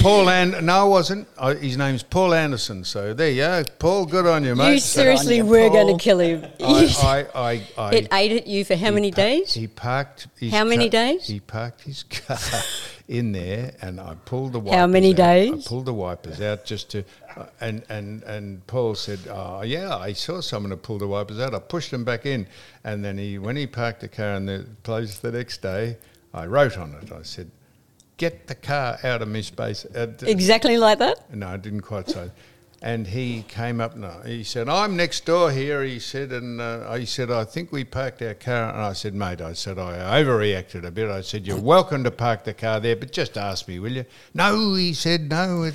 [0.00, 1.26] Paul and no, I wasn't.
[1.38, 2.84] I, his name's Paul Anderson.
[2.84, 4.04] So there you go, Paul.
[4.04, 4.74] Good on you, mate.
[4.74, 6.44] You seriously you, were going to kill him.
[6.60, 9.54] I, I, I, I, it ate at you for how many pa- days?
[9.54, 10.28] He parked.
[10.38, 11.28] His How many car- days?
[11.28, 12.36] He parked his car
[13.08, 14.78] in there, and I pulled the wipers.
[14.78, 15.16] How many out.
[15.16, 15.66] days?
[15.66, 17.04] I pulled the wipers out just to,
[17.36, 21.40] uh, and and and Paul said, "Oh yeah, I saw someone who pulled the wipers
[21.40, 21.54] out.
[21.54, 22.46] I pushed them back in,
[22.84, 25.96] and then he, when he parked the car in the place the next day,
[26.34, 27.10] I wrote on it.
[27.10, 27.50] I said."
[28.18, 29.84] Get the car out of my space.
[29.94, 31.32] Uh, Exactly like that?
[31.32, 32.32] no, I didn't quite say.
[32.80, 33.96] And he came up.
[33.96, 37.72] No, he said, "I'm next door here." He said, and uh, he said, "I think
[37.72, 41.22] we parked our car." And I said, "Mate," I said, "I overreacted a bit." I
[41.22, 44.74] said, "You're welcome to park the car there, but just ask me, will you?" No,
[44.74, 45.68] he said, "No."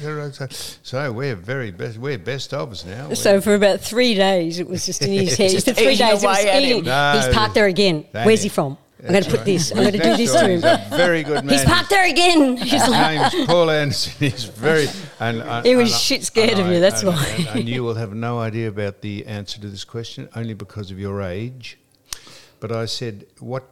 [0.82, 1.98] So we're very best.
[1.98, 3.14] We're best of us now.
[3.16, 5.52] So for about three days, it was just in his head.
[5.52, 6.64] Just for three days, it was away him.
[6.64, 6.84] eating.
[6.86, 8.06] No, He's parked there again.
[8.14, 8.78] Where's is- he from?
[9.04, 9.46] I'm going to put right.
[9.46, 9.72] this.
[9.72, 10.90] I'm going to do this to him.
[10.90, 11.54] very good man.
[11.54, 12.56] He's parked there again.
[12.56, 14.14] He's His like, name's Paul Anderson.
[14.18, 14.88] He's very.
[15.20, 17.26] And, and He was and shit scared of I- you, that's why.
[17.50, 20.90] And, and you will have no idea about the answer to this question, only because
[20.90, 21.78] of your age.
[22.62, 23.68] But I said, "What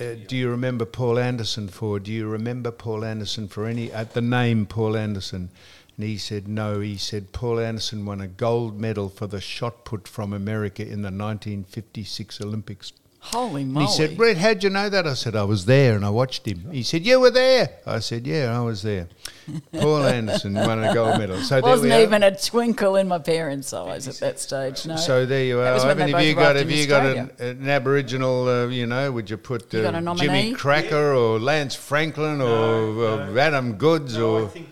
[0.00, 1.98] uh, do you remember Paul Anderson for?
[1.98, 5.50] Do you remember Paul Anderson for any uh, the name Paul Anderson?"
[5.96, 9.84] And he said, "No." He said, "Paul Anderson won a gold medal for the shot
[9.84, 12.92] put from America in the 1956 Olympics."
[13.32, 13.86] Holy And moly!
[13.86, 15.06] he said, Brett, how'd you know that?
[15.06, 16.70] I said, I was there and I watched him.
[16.70, 17.70] He said, You were there?
[17.86, 19.08] I said, Yeah, I was there.
[19.72, 21.38] Paul Anderson won a gold medal.
[21.38, 22.02] So there Wasn't we are.
[22.02, 24.86] even a twinkle in my parents' eyes at that stage.
[24.86, 24.96] No.
[24.96, 25.72] So there you are.
[25.74, 26.56] was when Haven't they have you got?
[26.56, 28.48] arrived Have in you got an, an Aboriginal?
[28.48, 30.26] Uh, you know, would you put You got a uh, nominee?
[30.26, 32.46] Jimmy Cracker or Lance Franklin or
[32.94, 33.38] No, uh, no.
[33.38, 34.68] Adam Goodes No, I or think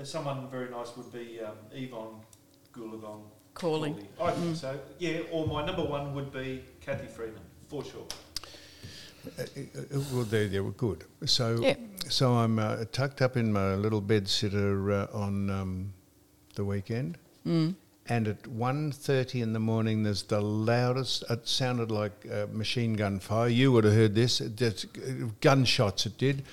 [0.00, 2.20] uh, someone very nice would be um, Evonne
[2.72, 3.22] Goolagong.
[3.54, 3.90] Cawley.
[3.92, 4.08] Cawley.
[4.20, 4.78] I think so.
[4.98, 8.06] Yeah, or my number one would be Cathy Freeman, for sure.
[9.38, 9.44] Uh,
[10.12, 11.04] well, they, they were good.
[11.24, 11.74] So, Yeah.
[12.08, 15.92] so I'm uh, tucked up in my little bed sitter uh, on um,
[16.54, 17.74] the weekend, Mm.
[18.08, 21.24] and at 1.30 in the morning, there's the loudest.
[21.30, 23.48] It sounded like uh, machine gun fire.
[23.48, 24.40] You would have heard this.
[24.40, 26.06] It just, uh, gunshots.
[26.06, 26.44] It did.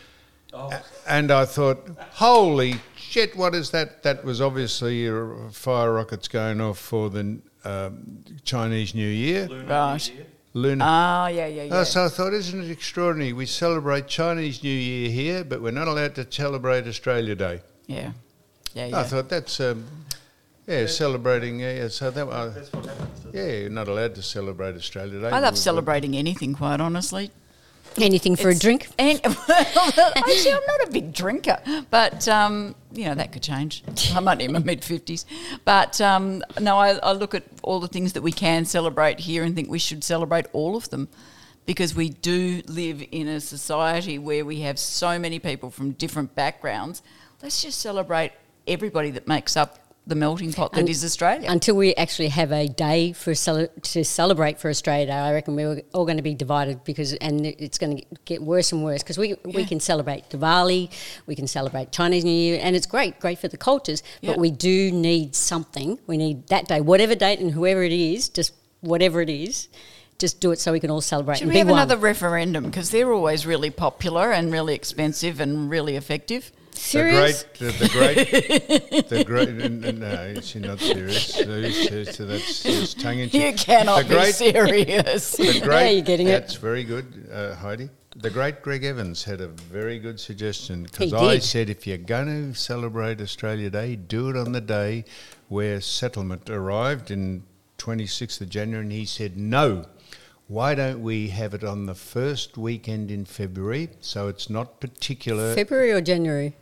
[0.51, 4.01] Oh, A- And I thought, holy shit, what is that?
[4.03, 9.47] That was obviously uh, fire rockets going off for the um, Chinese New Year.
[9.47, 10.09] Lunar Right.
[10.09, 10.27] New Year.
[10.53, 10.85] Lunar.
[10.87, 11.79] Ah, yeah, yeah, yeah.
[11.79, 13.33] Oh, so I thought, isn't it extraordinary?
[13.33, 17.61] We celebrate Chinese New Year here, but we're not allowed to celebrate Australia Day.
[17.87, 18.11] yeah,
[18.73, 18.99] yeah, yeah.
[18.99, 19.85] I thought that's, um,
[20.67, 21.59] yeah, celebrating.
[21.59, 22.69] Yeah, yeah, so that, uh, happens.
[23.33, 25.29] yeah, you're not allowed to celebrate Australia Day.
[25.29, 27.31] I love We- celebrating anything, quite honestly.
[28.01, 28.87] Anything for a drink?
[28.97, 31.59] And actually, I'm not a big drinker,
[31.91, 33.83] but um, you know, that could change.
[34.15, 35.25] I'm only in my mid 50s.
[35.65, 39.43] But um, no, I, I look at all the things that we can celebrate here
[39.43, 41.07] and think we should celebrate all of them
[41.65, 46.35] because we do live in a society where we have so many people from different
[46.35, 47.01] backgrounds.
[47.41, 48.31] Let's just celebrate
[48.67, 51.49] everybody that makes up the melting pot that is Un- Australia.
[51.49, 55.55] Until we actually have a day for cele- to celebrate for Australia Day, I reckon
[55.55, 59.01] we're all going to be divided because, and it's going to get worse and worse
[59.01, 60.89] because we we can celebrate Diwali,
[61.25, 64.03] we can celebrate Chinese New Year, and it's great, great for the cultures.
[64.21, 64.31] Yeah.
[64.31, 65.99] But we do need something.
[66.05, 69.69] We need that day, whatever date and whoever it is, just whatever it is,
[70.19, 71.37] just do it so we can all celebrate.
[71.37, 71.79] Should we be have one.
[71.79, 72.65] another referendum?
[72.65, 76.51] Because they're always really popular and really expensive and really effective.
[76.77, 77.43] Serious?
[77.43, 79.95] The great, the, the great, the great.
[79.95, 81.33] No, she's not serious.
[82.15, 83.41] So, that's just tongue in cheek.
[83.41, 85.31] You cannot The be great- serious.
[85.37, 86.31] The great, you're getting it.
[86.31, 87.89] That's very good, uh, Heidi.
[88.15, 92.27] The great Greg Evans had a very good suggestion because I said if you're going
[92.53, 95.05] to celebrate Australia Day, do it on the day
[95.47, 97.43] where settlement arrived in
[97.79, 99.85] 26th of January, and he said no.
[100.47, 103.89] Why don't we have it on the first weekend in February?
[104.01, 105.55] So it's not particular.
[105.55, 106.55] February or January?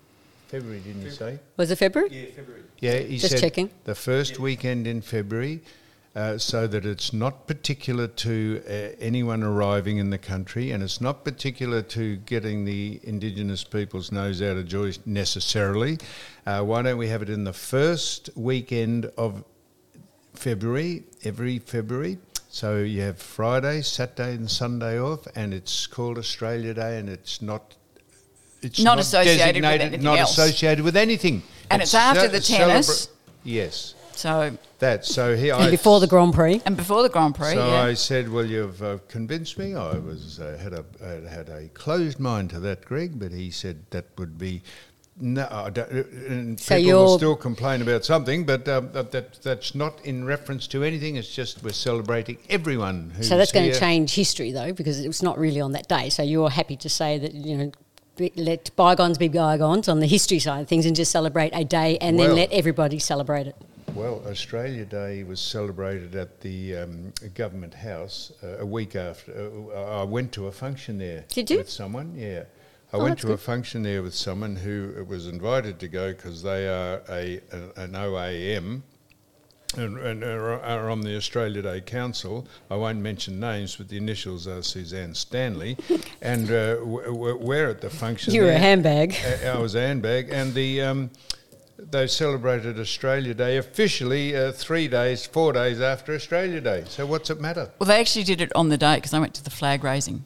[0.51, 1.39] February, didn't you say?
[1.55, 2.09] Was it February?
[2.11, 2.63] Yeah, February.
[2.79, 3.69] Yeah, he Just said checking.
[3.85, 5.61] the first weekend in February,
[6.13, 10.99] uh, so that it's not particular to uh, anyone arriving in the country, and it's
[10.99, 15.97] not particular to getting the Indigenous people's nose out of joint necessarily.
[16.45, 19.45] Uh, why don't we have it in the first weekend of
[20.33, 22.17] February, every February?
[22.49, 27.41] So you have Friday, Saturday, and Sunday off, and it's called Australia Day, and it's
[27.41, 27.77] not.
[28.61, 30.31] It's Not associated with anything not else.
[30.37, 31.43] associated with anything.
[31.69, 33.09] And it's after the ce- tennis.
[33.43, 35.05] yes, So, that.
[35.05, 36.61] So here And I before the Grand Prix.
[36.65, 37.81] and before the Grand Prix, So yeah.
[37.83, 41.69] I said, "Well, you've uh, convinced me." I was uh, had a uh, had a
[41.69, 44.61] closed mind to that, Greg, but he said that would be.
[45.19, 49.41] No, I don't, and So people will still complain about something, but um, that, that
[49.43, 51.15] that's not in reference to anything.
[51.15, 53.11] It's just we're celebrating everyone.
[53.15, 55.87] Who's So that's going to change history, though, because it was not really on that
[55.87, 56.09] day.
[56.09, 57.71] So you're happy to say that you know,
[58.15, 61.63] be- let bygones be bygones on the history side of things, and just celebrate a
[61.63, 63.55] day, and then let everybody celebrate it.
[63.95, 69.51] Well, Australia Day was celebrated at the um, Government House uh, a week after.
[69.75, 71.25] Uh, I went to a function there.
[71.27, 71.57] Did you?
[71.57, 72.43] With someone, yeah.
[72.93, 76.41] I Oh, went to a function there with someone who was invited to go because
[76.43, 78.81] they are a, a an OAM
[79.77, 82.47] and, and are, are on the Australia Day Council.
[82.69, 85.77] I won't mention names, but the initials are Suzanne Stanley.
[86.21, 88.33] and uh, w- w- we're at the function.
[88.33, 89.15] You were a handbag.
[89.31, 91.09] Uh, I was a handbag, and the um,
[91.77, 96.83] they celebrated Australia Day officially uh, three days, four days after Australia Day.
[96.87, 97.71] So what's it matter?
[97.79, 100.25] well, they actually did it on the day because I went to the flag raising.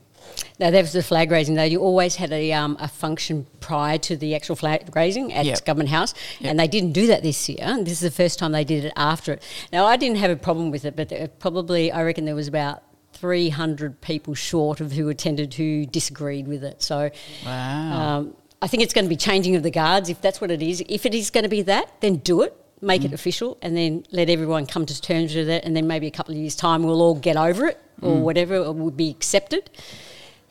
[0.60, 1.56] Now that was the flag raising.
[1.56, 1.64] though.
[1.64, 5.66] You always had a um, a function prior to the actual flag raising at Yep.
[5.66, 6.50] Government House, Yep.
[6.52, 7.78] and they didn't do that this year.
[7.80, 9.44] This is the first time they did it after it.
[9.74, 12.82] Now I didn't have a problem with it, but probably I reckon there was about.
[13.18, 16.84] 300 people short of who attended who disagreed with it.
[16.84, 17.10] So,
[17.46, 18.18] Wow.
[18.18, 20.62] um, I think it's going to be changing of the guards if that's what it
[20.62, 20.84] is.
[20.90, 23.06] If it is going to be that, then do it, make Mm.
[23.06, 25.64] it official, and then let everyone come to terms with it.
[25.64, 28.08] And then maybe a couple of years' time, we'll all get over it Mm.
[28.08, 29.70] or whatever, it would be accepted.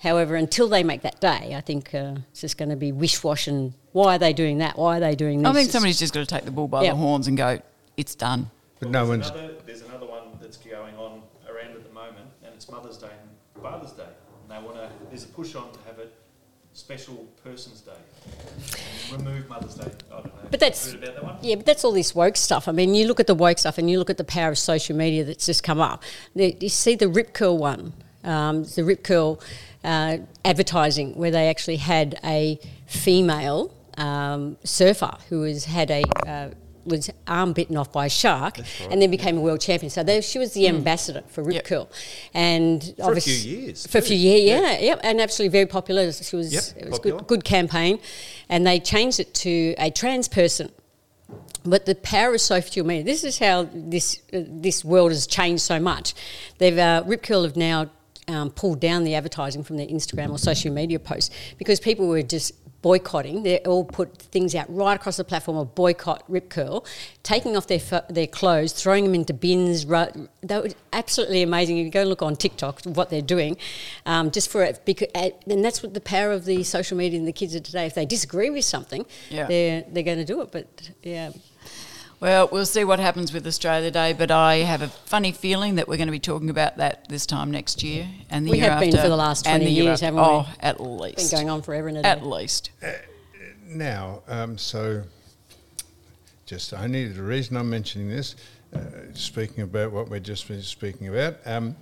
[0.05, 3.25] However, until they make that day, I think uh, it's just going to be wish
[3.25, 4.77] wash and why are they doing that?
[4.79, 5.51] Why are they doing this?
[5.51, 6.91] I think somebody's just got to take the bull by Yeah.
[6.91, 7.59] the horns and go,
[7.97, 8.51] it's done.
[8.81, 9.31] But no there's one's.
[9.31, 13.09] Another, there's another one that's going on around at the moment, and it's Mother's Day
[13.09, 14.03] and Father's Day.
[14.43, 14.91] And they want to.
[15.09, 16.13] There's a push on to have it
[16.75, 17.93] special Persons Day.
[19.17, 19.91] Remove Mother's Day.
[20.11, 20.49] I don't know.
[20.51, 21.37] But that's- Heard about that one?
[21.41, 22.69] Yeah, but that's all this woke stuff.
[22.69, 24.59] I mean, you look at the woke stuff and you look at the power of
[24.59, 26.03] social media that's just come up.
[26.35, 27.93] You see the Rip Curl one,
[28.25, 29.41] um, the Rip Curl
[29.85, 36.49] uh, advertising, where they actually had a female um, surfer who was had a uh,
[36.85, 38.59] was arm bitten off by a shark
[38.91, 39.91] and then became a world champion.
[39.91, 41.65] So they, she was the ambassador for Rip Yep.
[41.65, 41.91] Curl,
[42.35, 46.13] and For a few years, For a few years, yeah, yeah, and absolutely very popular.
[46.13, 47.19] She was Yep, it was popular.
[47.19, 47.99] good, good campaign,
[48.49, 50.71] and they changed it to a trans person.
[51.65, 53.05] But the power of social media.
[53.05, 56.15] This is how this uh, this world has changed so much.
[56.59, 57.91] They've uh, Rip Curl have now
[58.29, 62.23] um, pulled down the advertising from their Instagram or social media posts because people were
[62.23, 62.53] just
[62.83, 63.43] boycotting.
[63.45, 66.85] They all put things out right across the platform of boycott Rip Curl,
[67.23, 69.87] taking off their their clothes, throwing them into bins.
[69.87, 71.79] Ru- That was absolutely amazing.
[71.79, 73.57] You go and look on TikTok what they're doing,
[74.05, 74.83] um, just for it.
[74.85, 77.87] Because, and that's what the power of the social media and the kids of today.
[77.87, 79.47] If they disagree with something, Yeah.
[79.47, 80.53] they're they're going to do it.
[80.53, 81.31] But yeah.
[82.25, 85.89] Well, we'll see what happens with Australia Day, but I have a funny feeling that
[85.89, 88.71] we're going to be talking about that this time next year and the We year
[88.71, 90.17] have been after, for the last and 20 year years, after.
[90.17, 90.27] haven't we?
[90.27, 91.17] Oh, at least.
[91.19, 92.09] been going on forever and a day.
[92.09, 92.71] At least.
[93.69, 95.03] Now, um, so
[96.47, 98.37] just only the reason I'm mentioning this,
[98.75, 98.79] uh,
[99.13, 101.37] speaking about what we're just been speaking about.
[101.45, 101.77] Um,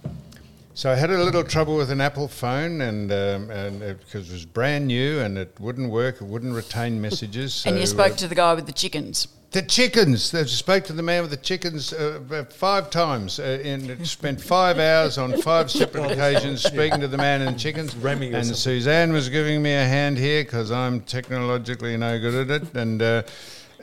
[0.75, 4.29] so I had a little trouble with an Apple phone, and um, and it, because
[4.29, 7.65] it was brand new and it wouldn't work, it wouldn't retain messages.
[7.65, 9.29] and you spoke uh, to the guy with the chickens.
[9.53, 10.31] The chickens.
[10.31, 14.79] They spoke to the man with the chickens uh, five times, uh, and spent five
[14.79, 17.95] hours on five separate occasions speaking to the man and chickens.
[17.95, 18.57] And.
[18.57, 23.01] Suzanne was giving me a hand here because I'm technologically no good at it, and.
[23.01, 23.23] Uh,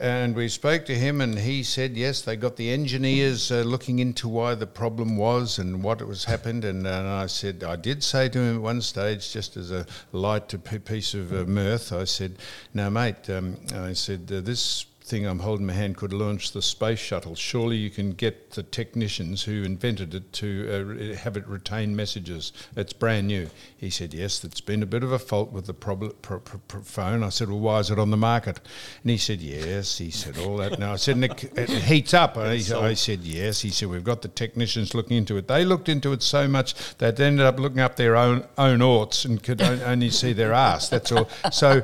[0.00, 3.98] and we spoke to him, and he said yes, they got the engineers uh, looking
[3.98, 6.64] into why the problem was and what it was happened.
[6.64, 9.84] And, and I said, I did say to him at one stage, just as a
[10.12, 12.36] light to piece of uh, mirth, I said,
[12.72, 16.52] "Now, mate," um, I said, uh, "this thing I'm holding in my hand could launch
[16.52, 17.34] the space shuttle.
[17.34, 22.52] Surely you can get the technicians who invented it to uh, have it retain messages.
[22.76, 23.50] It's brand new.
[23.76, 26.58] He said, Yes, it's been a bit of a fault with the prob- pr- pr-
[26.58, 27.24] pr- phone.
[27.24, 28.60] I said, Well, why is it on the market?
[29.02, 29.98] And he said, Yes.
[29.98, 30.78] He said, All that.
[30.78, 32.36] Now I said, and it, it heats up.
[32.36, 33.60] He, I said, Yes.
[33.60, 35.48] He said, We've got the technicians looking into it.
[35.48, 38.80] They looked into it so much that they ended up looking up their own, own
[38.80, 40.88] orts and could only see their ass.
[40.88, 41.28] That's all.
[41.50, 41.82] So.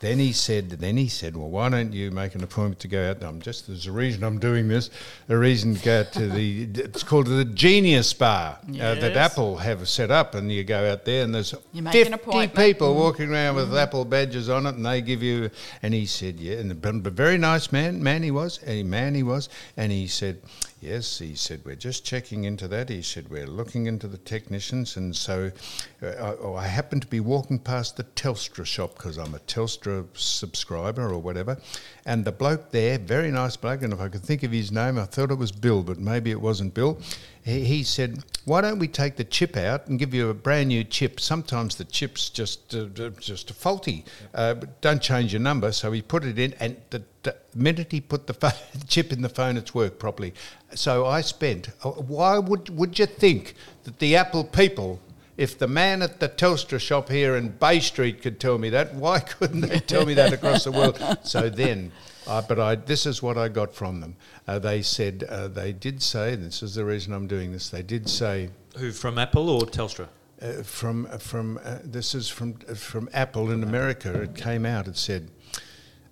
[0.00, 3.10] Then he said, then he said, well, why don't you make an appointment to go
[3.10, 3.22] out?
[3.22, 4.90] I'm just, there's a reason I'm doing this.
[5.28, 9.56] A reason to go out to the, it's called the Genius Bar uh, that Apple
[9.58, 10.34] have set up.
[10.34, 12.30] And you go out there and there's You make an 50.
[12.30, 12.56] Mm-hmm.
[12.56, 15.50] people walking around with Apple badges on it and they give you,
[15.82, 19.14] and he said, yeah, and a but very nice man, man he was, a man
[19.14, 19.48] he was.
[19.76, 20.40] And he said,
[20.84, 22.90] Yes, he said, we're just checking into that.
[22.90, 24.98] He said, we're looking into the technicians.
[24.98, 25.50] And so
[26.02, 29.38] uh, I, oh, I happened to be walking past the Telstra shop because I'm a
[29.38, 31.56] Telstra subscriber or whatever.
[32.04, 34.98] And the bloke there, very nice bloke, and if I could think of his name,
[34.98, 37.00] I thought it was Bill, but maybe it wasn't Bill.
[37.42, 40.68] He, he said, why don't we take the chip out and give you a brand
[40.68, 41.18] new chip?
[41.18, 42.84] Sometimes the chip's just, uh,
[43.18, 44.04] just faulty.
[44.34, 45.72] Uh, don't change your number.
[45.72, 48.52] So he put it in, and the, the minute he put the phone,
[48.86, 50.32] chip in the phone, it's worked properly.
[50.74, 51.70] So I spent.
[51.82, 53.54] uh, Why would would you think
[53.84, 55.00] that the Apple people?
[55.36, 58.94] If the man at the Telstra shop here in Bay Street could tell me that,
[58.94, 60.96] why couldn't they tell me that across the world?
[61.24, 61.90] So then,
[62.28, 64.14] uh, but I, this is what I got from them.
[64.46, 67.68] Uh, they said, uh, they did say, and this is the reason I'm doing this,
[67.68, 70.06] they did say, Who from Apple or Telstra?
[70.40, 74.22] uh, from from uh, this is from uh, from Apple in America.
[74.22, 74.86] It came out.
[74.86, 75.30] It said.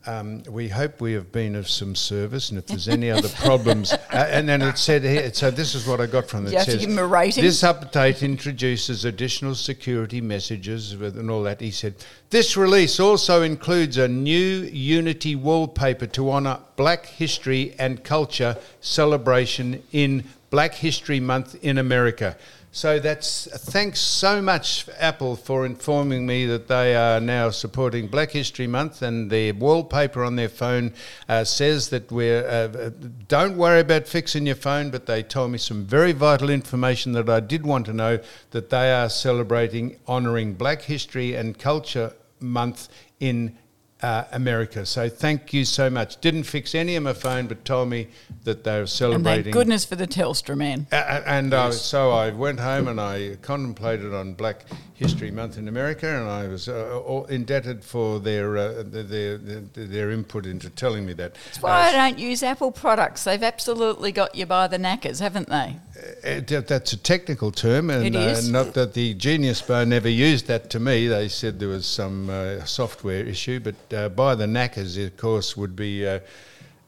[0.05, 3.93] Um, we hope we have been of some service, and if there's any other problems,
[4.13, 5.33] uh, and then it said here.
[5.33, 6.53] So this is what I got from it.
[6.53, 7.45] You It says, give him a rating?
[7.45, 11.61] This update introduces additional security messages and all that.
[11.61, 11.95] He said
[12.31, 19.83] this release also includes a new Unity wallpaper to honour Black History and Culture celebration
[19.93, 22.37] in Black History Month in America.
[22.75, 28.31] So that's thanks so much Apple for informing me that they are now supporting Black
[28.31, 30.95] History Month and their wallpaper on their phone
[31.29, 32.89] uh, says that we're uh,
[33.29, 37.29] don't worry about fixing your phone, but they told me some very vital information that
[37.29, 38.19] I did want to know
[38.53, 42.89] that they are celebrating honouring Black History and Culture Month
[43.21, 43.59] in
[44.03, 44.85] uh, America.
[44.85, 46.21] So thank you so much.
[46.21, 48.09] Didn't fix any of my phone, but told me
[48.45, 49.15] that they were celebrating.
[49.15, 49.45] And celebrating.
[49.45, 50.87] thank goodness for the Telstra man.
[50.91, 55.59] A- a- and uh, so I went home and I contemplated on Black History Month
[55.59, 60.47] in America, and I was uh, all indebted for their, uh, their, their their input
[60.47, 61.35] into telling me that.
[61.35, 63.25] That's why I don't use Apple products.
[63.25, 65.77] They've absolutely got you by the knackers, haven't they?
[66.25, 68.49] Uh, that's a technical term, and It is.
[68.49, 71.09] Uh, not that the Genius Bar never used that to me.
[71.09, 75.57] They said there was some uh, software issue, but uh, by the knackers, of course,
[75.57, 76.07] would be.
[76.07, 76.21] Uh,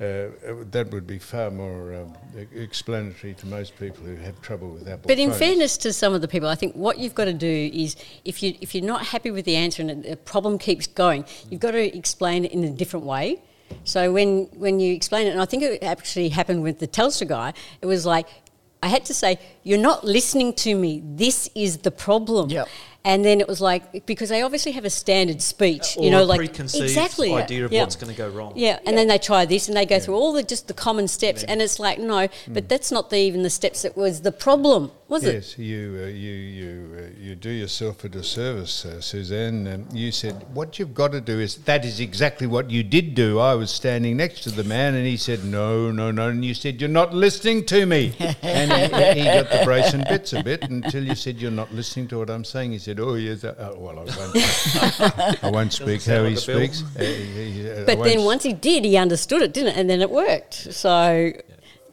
[0.00, 0.26] uh,
[0.72, 2.12] that would be far more um,
[2.52, 5.07] explanatory to most people who have trouble with Apple.
[5.07, 5.38] But in phones.
[5.38, 7.94] fairness to some of the people, I think what you've got to do is
[8.24, 11.61] if you if you're not happy with the answer and the problem keeps going, you've
[11.61, 13.40] got to explain it in a different way.
[13.84, 17.28] So when when you explain it, and I think it actually happened with the Telstra
[17.28, 18.26] guy, it was like
[18.82, 21.02] I had to say, "You're not listening to me.
[21.05, 22.68] This is the problem." Yep.
[23.07, 26.22] And then it was like because they obviously have a standard speech, Or you know,
[26.22, 27.82] a like preconceived exactly idea of yeah.
[27.82, 28.55] what's going to go wrong.
[28.57, 31.07] Yeah, and then they try this and they go through all the just the common
[31.07, 34.32] steps, and it's like no, but that's not the, even the steps that was the
[34.32, 35.34] problem, was it?
[35.34, 39.68] Yes, you uh, you you uh, you do yourself a disservice, uh, Suzanne.
[39.68, 43.14] Um, you said what you've got to do is that is exactly what you did
[43.14, 43.38] do.
[43.38, 46.55] I was standing next to the man, and he said no, no, no, and you
[46.55, 50.42] said you're not listening to me, and he, he got the brace and bits a
[50.42, 52.72] bit until you said you're not listening to what I'm saying.
[52.72, 56.34] He said, oh yes, uh, oh, well I won't, I won't speak how sound he
[56.34, 56.59] like a bill.
[56.59, 56.82] speaks.
[56.99, 59.76] He- he- But then once he did, he understood it, didn't it?
[59.78, 60.55] And then it worked.
[60.55, 61.32] So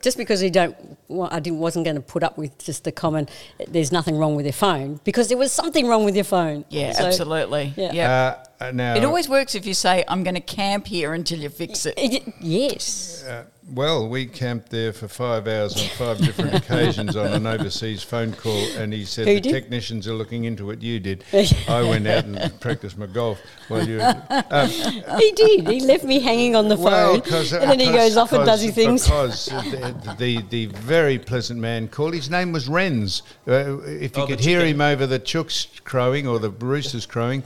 [0.02, 0.76] just because he don't,
[1.10, 3.28] well, I didn't, wasn't going to put up with just the common.
[3.68, 6.66] There's nothing wrong with your phone because there was something wrong with your phone.
[6.70, 7.74] Yeah, So- absolutely.
[7.78, 7.92] yeah.
[7.94, 8.12] Yeah.
[8.60, 11.40] Uh, uh, now, it always works if you say, I'm going to camp here until
[11.40, 11.94] you fix it.
[11.98, 13.24] It- yes.
[13.24, 13.44] Uh,
[13.74, 18.34] well, we camped there for five hours on five different occasions on an overseas phone
[18.34, 19.52] call, and he said Who the did?
[19.54, 21.24] technicians are looking into what you did.
[21.68, 24.02] I went out and practiced my golf while you.
[24.52, 25.68] Um, he did.
[25.70, 28.76] He left me hanging on the phone, and then he goes off and does his
[28.76, 29.06] things.
[29.06, 33.22] Because the, the, the very pleasant man called, his name was Renz.
[33.48, 34.76] Uh, if you Oh, could hear chicken.
[34.76, 37.44] him over the chooks crowing or the roosters crowing,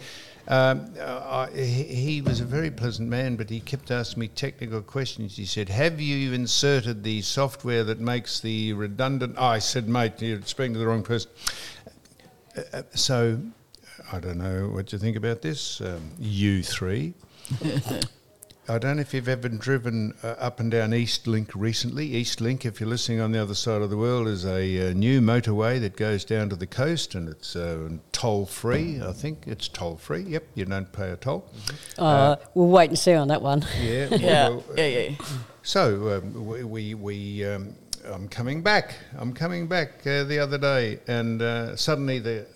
[0.48, 4.82] um, uh, he, he was a very pleasant man, but he kept asking me technical
[4.82, 5.36] questions.
[5.38, 9.36] He said, Have you inserted the software that makes the redundant?
[9.38, 11.32] Oh, I said, Mate, you're speaking to the wrong person.
[12.56, 13.40] Uh, uh, so,
[14.12, 15.82] I don't know what you think about this.
[15.82, 17.14] Um, U3.
[18.68, 22.08] I don't know if you've ever driven uh, up and down East Link recently.
[22.08, 24.94] East Link, if you're listening on the other side of the world, is a uh,
[24.94, 29.00] new motorway that goes down to the coast and it's uh, toll free.
[29.00, 30.22] I think it's toll free.
[30.24, 31.48] Yep, you don't pay a toll.
[32.00, 33.64] Uh, we'll wait and see on that one.
[33.80, 35.16] Yeah, Yeah, well, yeah, yeah.
[35.62, 38.96] so um, we we, we um, I'm coming back.
[39.16, 42.48] I'm coming back uh, the other day, and uh, suddenly the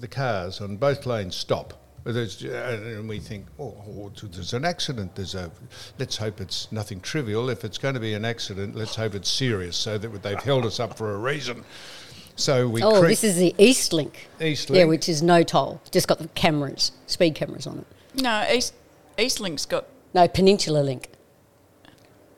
[0.00, 1.77] the cars on both lanes stop.
[2.12, 5.14] There's, uh, and we think, oh, oh, there's an accident.
[5.14, 5.50] There's a.
[5.98, 7.50] Let's hope it's nothing trivial.
[7.50, 10.64] If it's going to be an accident, let's hope it's serious, so that they've held
[10.64, 11.64] us up for a reason.
[12.36, 12.82] So we.
[12.82, 14.28] Oh, creep- this is the East Link.
[14.40, 14.78] East Link.
[14.78, 15.82] Yeah, which is no toll.
[15.90, 18.22] Just got the cameras, speed cameras on it.
[18.22, 18.72] No, East,
[19.18, 19.86] Eastlink's got.
[20.14, 21.10] No, Peninsula Link.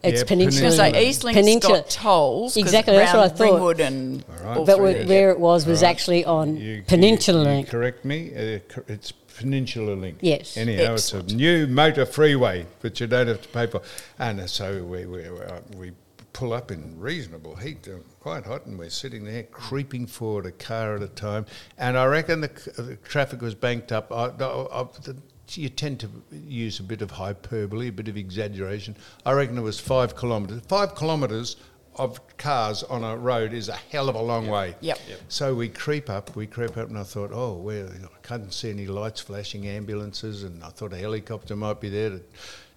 [0.02, 0.64] It's Yeah, Peninsula.
[0.64, 1.08] I was going to say Link.
[1.10, 1.78] Eastlink's Peninsula.
[1.80, 2.54] got tolls.
[2.54, 3.52] 'cause Exactly, that's what I thought.
[3.52, 4.24] Ringwood and.
[4.30, 4.66] All right.
[4.66, 5.90] But where, where it was was Right.
[5.90, 7.68] actually on You- Peninsula you- you Link.
[7.68, 8.32] correct me.
[8.34, 8.58] Uh,
[8.88, 10.18] it's Peninsula Link.
[10.20, 10.58] Yes.
[10.58, 11.32] Anyhow, it's Excellent.
[11.32, 13.80] a new motor freeway, which you don't have to pay for.
[14.18, 15.92] And uh, so we, we, uh, we
[16.34, 20.52] pull up in reasonable heat, uh, quite hot, and we're sitting there creeping forward a
[20.52, 21.46] car at a time.
[21.78, 24.12] And I reckon the, c- the traffic was banked up.
[24.12, 25.16] I, I, I, the,
[25.52, 28.94] you tend to use a bit of hyperbole, a bit of exaggeration.
[29.24, 30.60] I reckon it was five kilometres.
[30.68, 31.56] Five kilometres
[32.00, 34.74] of cars on a road is a hell of a long way.
[34.80, 34.98] Yep.
[35.28, 38.70] So we creep up, we creep up, and I thought, oh, well, I couldn't see
[38.70, 42.20] any lights flashing, ambulances, and I thought a helicopter might be there to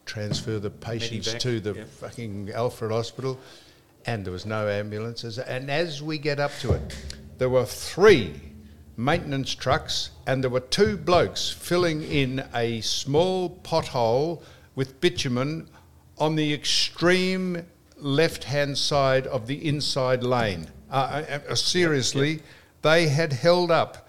[0.05, 1.84] transfer the patients Medivac, to the yeah.
[1.86, 3.39] fucking Alfred Hospital,
[4.05, 5.39] and there was no ambulances.
[5.39, 6.97] And as we get up to it,
[7.38, 8.34] there were three
[8.97, 14.43] maintenance trucks, and there were two blokes filling in a small pothole
[14.76, 15.69] with bitumen
[16.17, 17.65] on the extreme
[18.04, 20.68] left-hand side of the inside lane.
[20.91, 22.41] Uh, uh, uh, seriously,
[22.82, 24.08] they had held up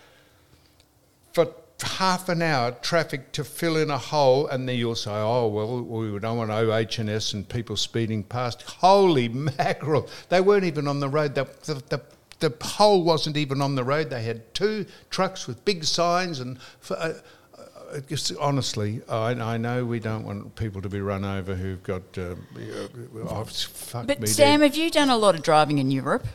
[1.32, 1.49] for
[1.82, 5.82] half an hour traffic to fill in a hole, and then you'll say, "Oh well,
[5.82, 9.28] we don't want OH&S and people speeding past." Holy
[9.59, 10.09] mackerel!
[10.28, 11.34] They weren't even on the road.
[11.34, 12.03] The, the, the,
[12.40, 14.11] the hole wasn't even on the road.
[14.11, 16.59] They had two trucks with big signs, and
[16.90, 17.14] uh,
[18.09, 22.03] just honestly, I, I know we don't want people to be run over who've got.
[22.18, 22.36] Oh,
[23.92, 24.66] But Sam, dead.
[24.66, 26.26] have you done a lot of driving in Europe?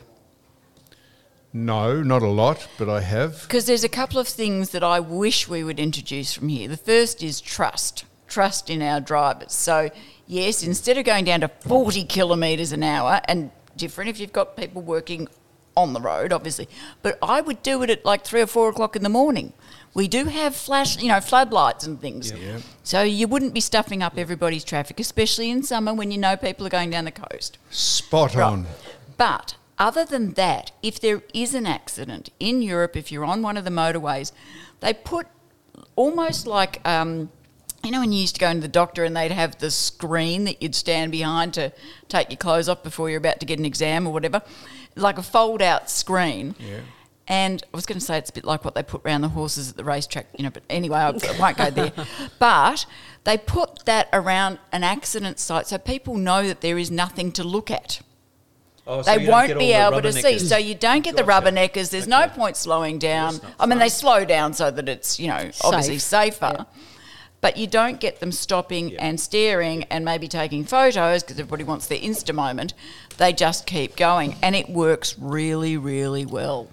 [1.52, 3.42] no, not a lot, but I have.
[3.42, 6.68] Because there's a couple of things that I wish we would introduce from here.
[6.68, 9.52] The first is trust, trust in our drivers.
[9.52, 9.90] So,
[10.28, 14.56] yes, instead of going down to 40 kilometres an hour, and different if you've got
[14.56, 15.26] people working
[15.76, 16.68] on the road, obviously,
[17.02, 19.52] but I would do it at like three or four o'clock in the morning.
[19.92, 22.30] We do have flash, you know, floodlights and things.
[22.32, 22.58] Yeah.
[22.84, 26.64] So you wouldn't be stuffing up everybody's traffic, especially in summer when you know people
[26.66, 27.58] are going down the coast.
[27.70, 28.44] Spot Right.
[28.44, 28.66] on.
[29.16, 33.56] But other than that, if there is an accident in Europe, if you're on one
[33.56, 34.30] of the motorways,
[34.78, 35.26] they put
[35.96, 37.30] almost like, um,
[37.82, 40.44] you know, when you used to go into the doctor and they'd have the screen
[40.44, 41.72] that you'd stand behind to
[42.08, 44.42] take your clothes off before you're about to get an exam or whatever,
[44.96, 46.54] like a fold out screen.
[46.60, 46.80] Yeah.
[47.30, 49.28] And I was going to say it's a bit like what they put round the
[49.28, 51.92] horses at the racetrack, you know, but anyway, I won't go there.
[52.40, 52.86] But
[53.24, 57.44] they put that around an accident site so people know that there is nothing to
[57.44, 58.00] look at
[58.86, 60.40] Oh, so they won't be able to see.
[60.40, 61.90] So you don't get the rubberneckers.
[61.90, 63.38] There's no point slowing down.
[63.60, 66.52] I mean, they slow down so that it's you know obviously safer.
[66.58, 66.64] Yeah.
[67.40, 69.06] But you don't get them stopping Yeah.
[69.06, 72.74] and staring and maybe taking photos because everybody wants their Insta moment.
[73.16, 76.68] They just keep going, and it works really, really well.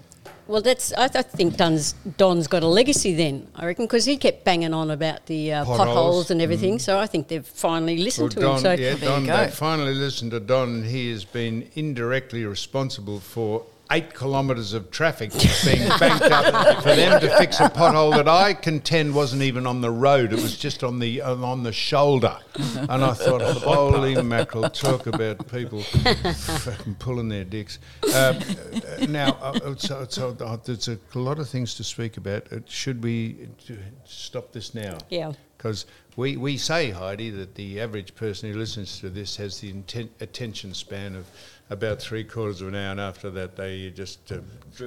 [0.48, 0.92] Well, that's.
[0.94, 3.46] I, th- I think Don's Don's got a legacy then.
[3.54, 5.86] I reckon because he kept banging on about the uh, Potholes.
[5.88, 6.30] potholes.
[6.30, 6.78] and everything.
[6.78, 8.60] So I think they've finally listened Well, to Don, him.
[8.62, 9.36] So yeah, There you Don, go.
[9.36, 14.90] they finally listened to Don, and he has been indirectly responsible for eight kilometres of
[14.90, 15.32] traffic
[15.64, 19.80] being banked up for them to fix a pothole that I contend wasn't even on
[19.80, 20.32] the road.
[20.32, 22.36] It was just on the uh, on the shoulder.
[22.74, 27.78] And I thought, holy mackerel, talk about people fucking pulling their dicks.
[28.02, 32.52] Um, uh, now, uh, so, so uh, there's a lot of things to speak about.
[32.52, 33.74] Uh, Should we uh,
[34.04, 34.98] stop this now?
[35.08, 35.32] Yeah.
[35.56, 35.86] Because
[36.16, 40.10] we, we say, Heidi, that the average person who listens to this has the inten-
[40.20, 41.26] attention span of
[41.70, 44.38] about three quarters of an hour, and after that, they just uh,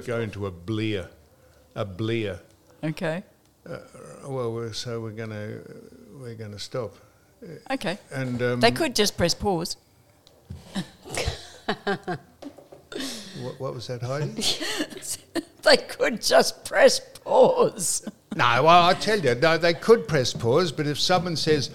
[0.04, 1.08] go into a blear.
[1.74, 2.40] A blear.
[2.82, 3.22] Okay.
[4.26, 5.60] Well, we're, so we're going to
[6.18, 6.94] we're going to stop.
[7.70, 7.98] Okay.
[8.10, 9.76] And um, They could just press pause.
[13.40, 14.42] What, what was that, Heidi?
[15.62, 18.04] They could just press pause.
[18.34, 21.70] no, well, I tell you, no, they could press pause, but if someone says,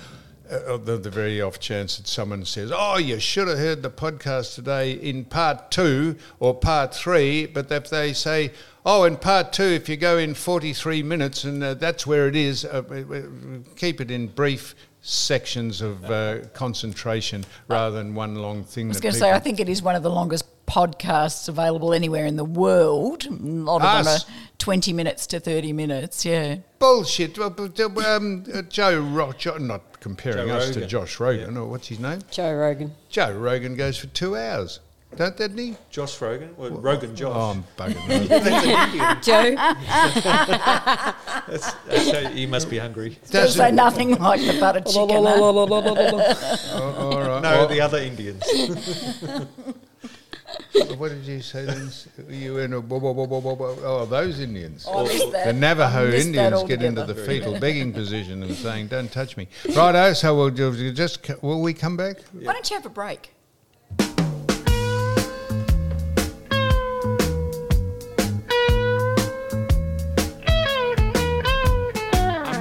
[0.49, 3.89] uh, the, the very off chance that someone says, "Oh, you should have heard the
[3.89, 8.51] podcast today in part two or part three," but if they say,
[8.85, 12.35] "Oh, in part two, if you go in forty-three minutes and uh, that's where it
[12.35, 18.63] is," uh, uh, keep it in brief sections of uh, concentration rather than one long
[18.63, 18.87] thing.
[18.87, 21.93] I was going to say, I think it is one of the longest podcasts available
[21.93, 23.25] anywhere in the world.
[23.25, 24.19] A lot of them are
[24.57, 26.57] 20 minutes to 30 minutes, yeah.
[26.77, 27.39] bullshit.
[27.39, 27.49] Uh,
[28.05, 31.99] um, uh, Joe Rock, not comparing Joe us to Josh Rogan, or oh, what's his
[31.99, 32.19] name?
[32.31, 32.93] Joe Rogan.
[33.09, 34.79] Joe Rogan goes for two hours,
[35.15, 35.75] don't doesn't he?
[35.89, 36.53] Josh Rogan?
[36.57, 37.33] Well, Rogan Josh.
[37.35, 38.27] Oh, I'm bugging.
[38.27, 39.21] That's an Indian.
[39.21, 39.55] Joe.
[41.47, 43.17] That's, that's how he must be hungry.
[43.29, 45.23] Does say nothing like the butter chicken.
[45.23, 46.35] huh?
[46.73, 47.41] Oh, all right.
[47.41, 48.43] No, Well, the other Indians.
[50.97, 51.67] what did you say?
[52.29, 54.85] you in a oh, oh, those Indians.
[54.87, 59.47] Oh, the Navajo Indians get into the fetal begging position and saying, "Don't touch me."
[59.75, 60.13] Righto.
[60.13, 62.17] So we'll just will we come back?
[62.33, 62.47] Yeah.
[62.47, 63.33] Why don't you have a break?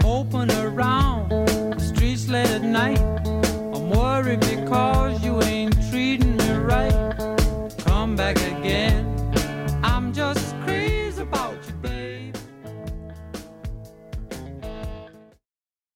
[0.04, 3.05] Open around the streets late at night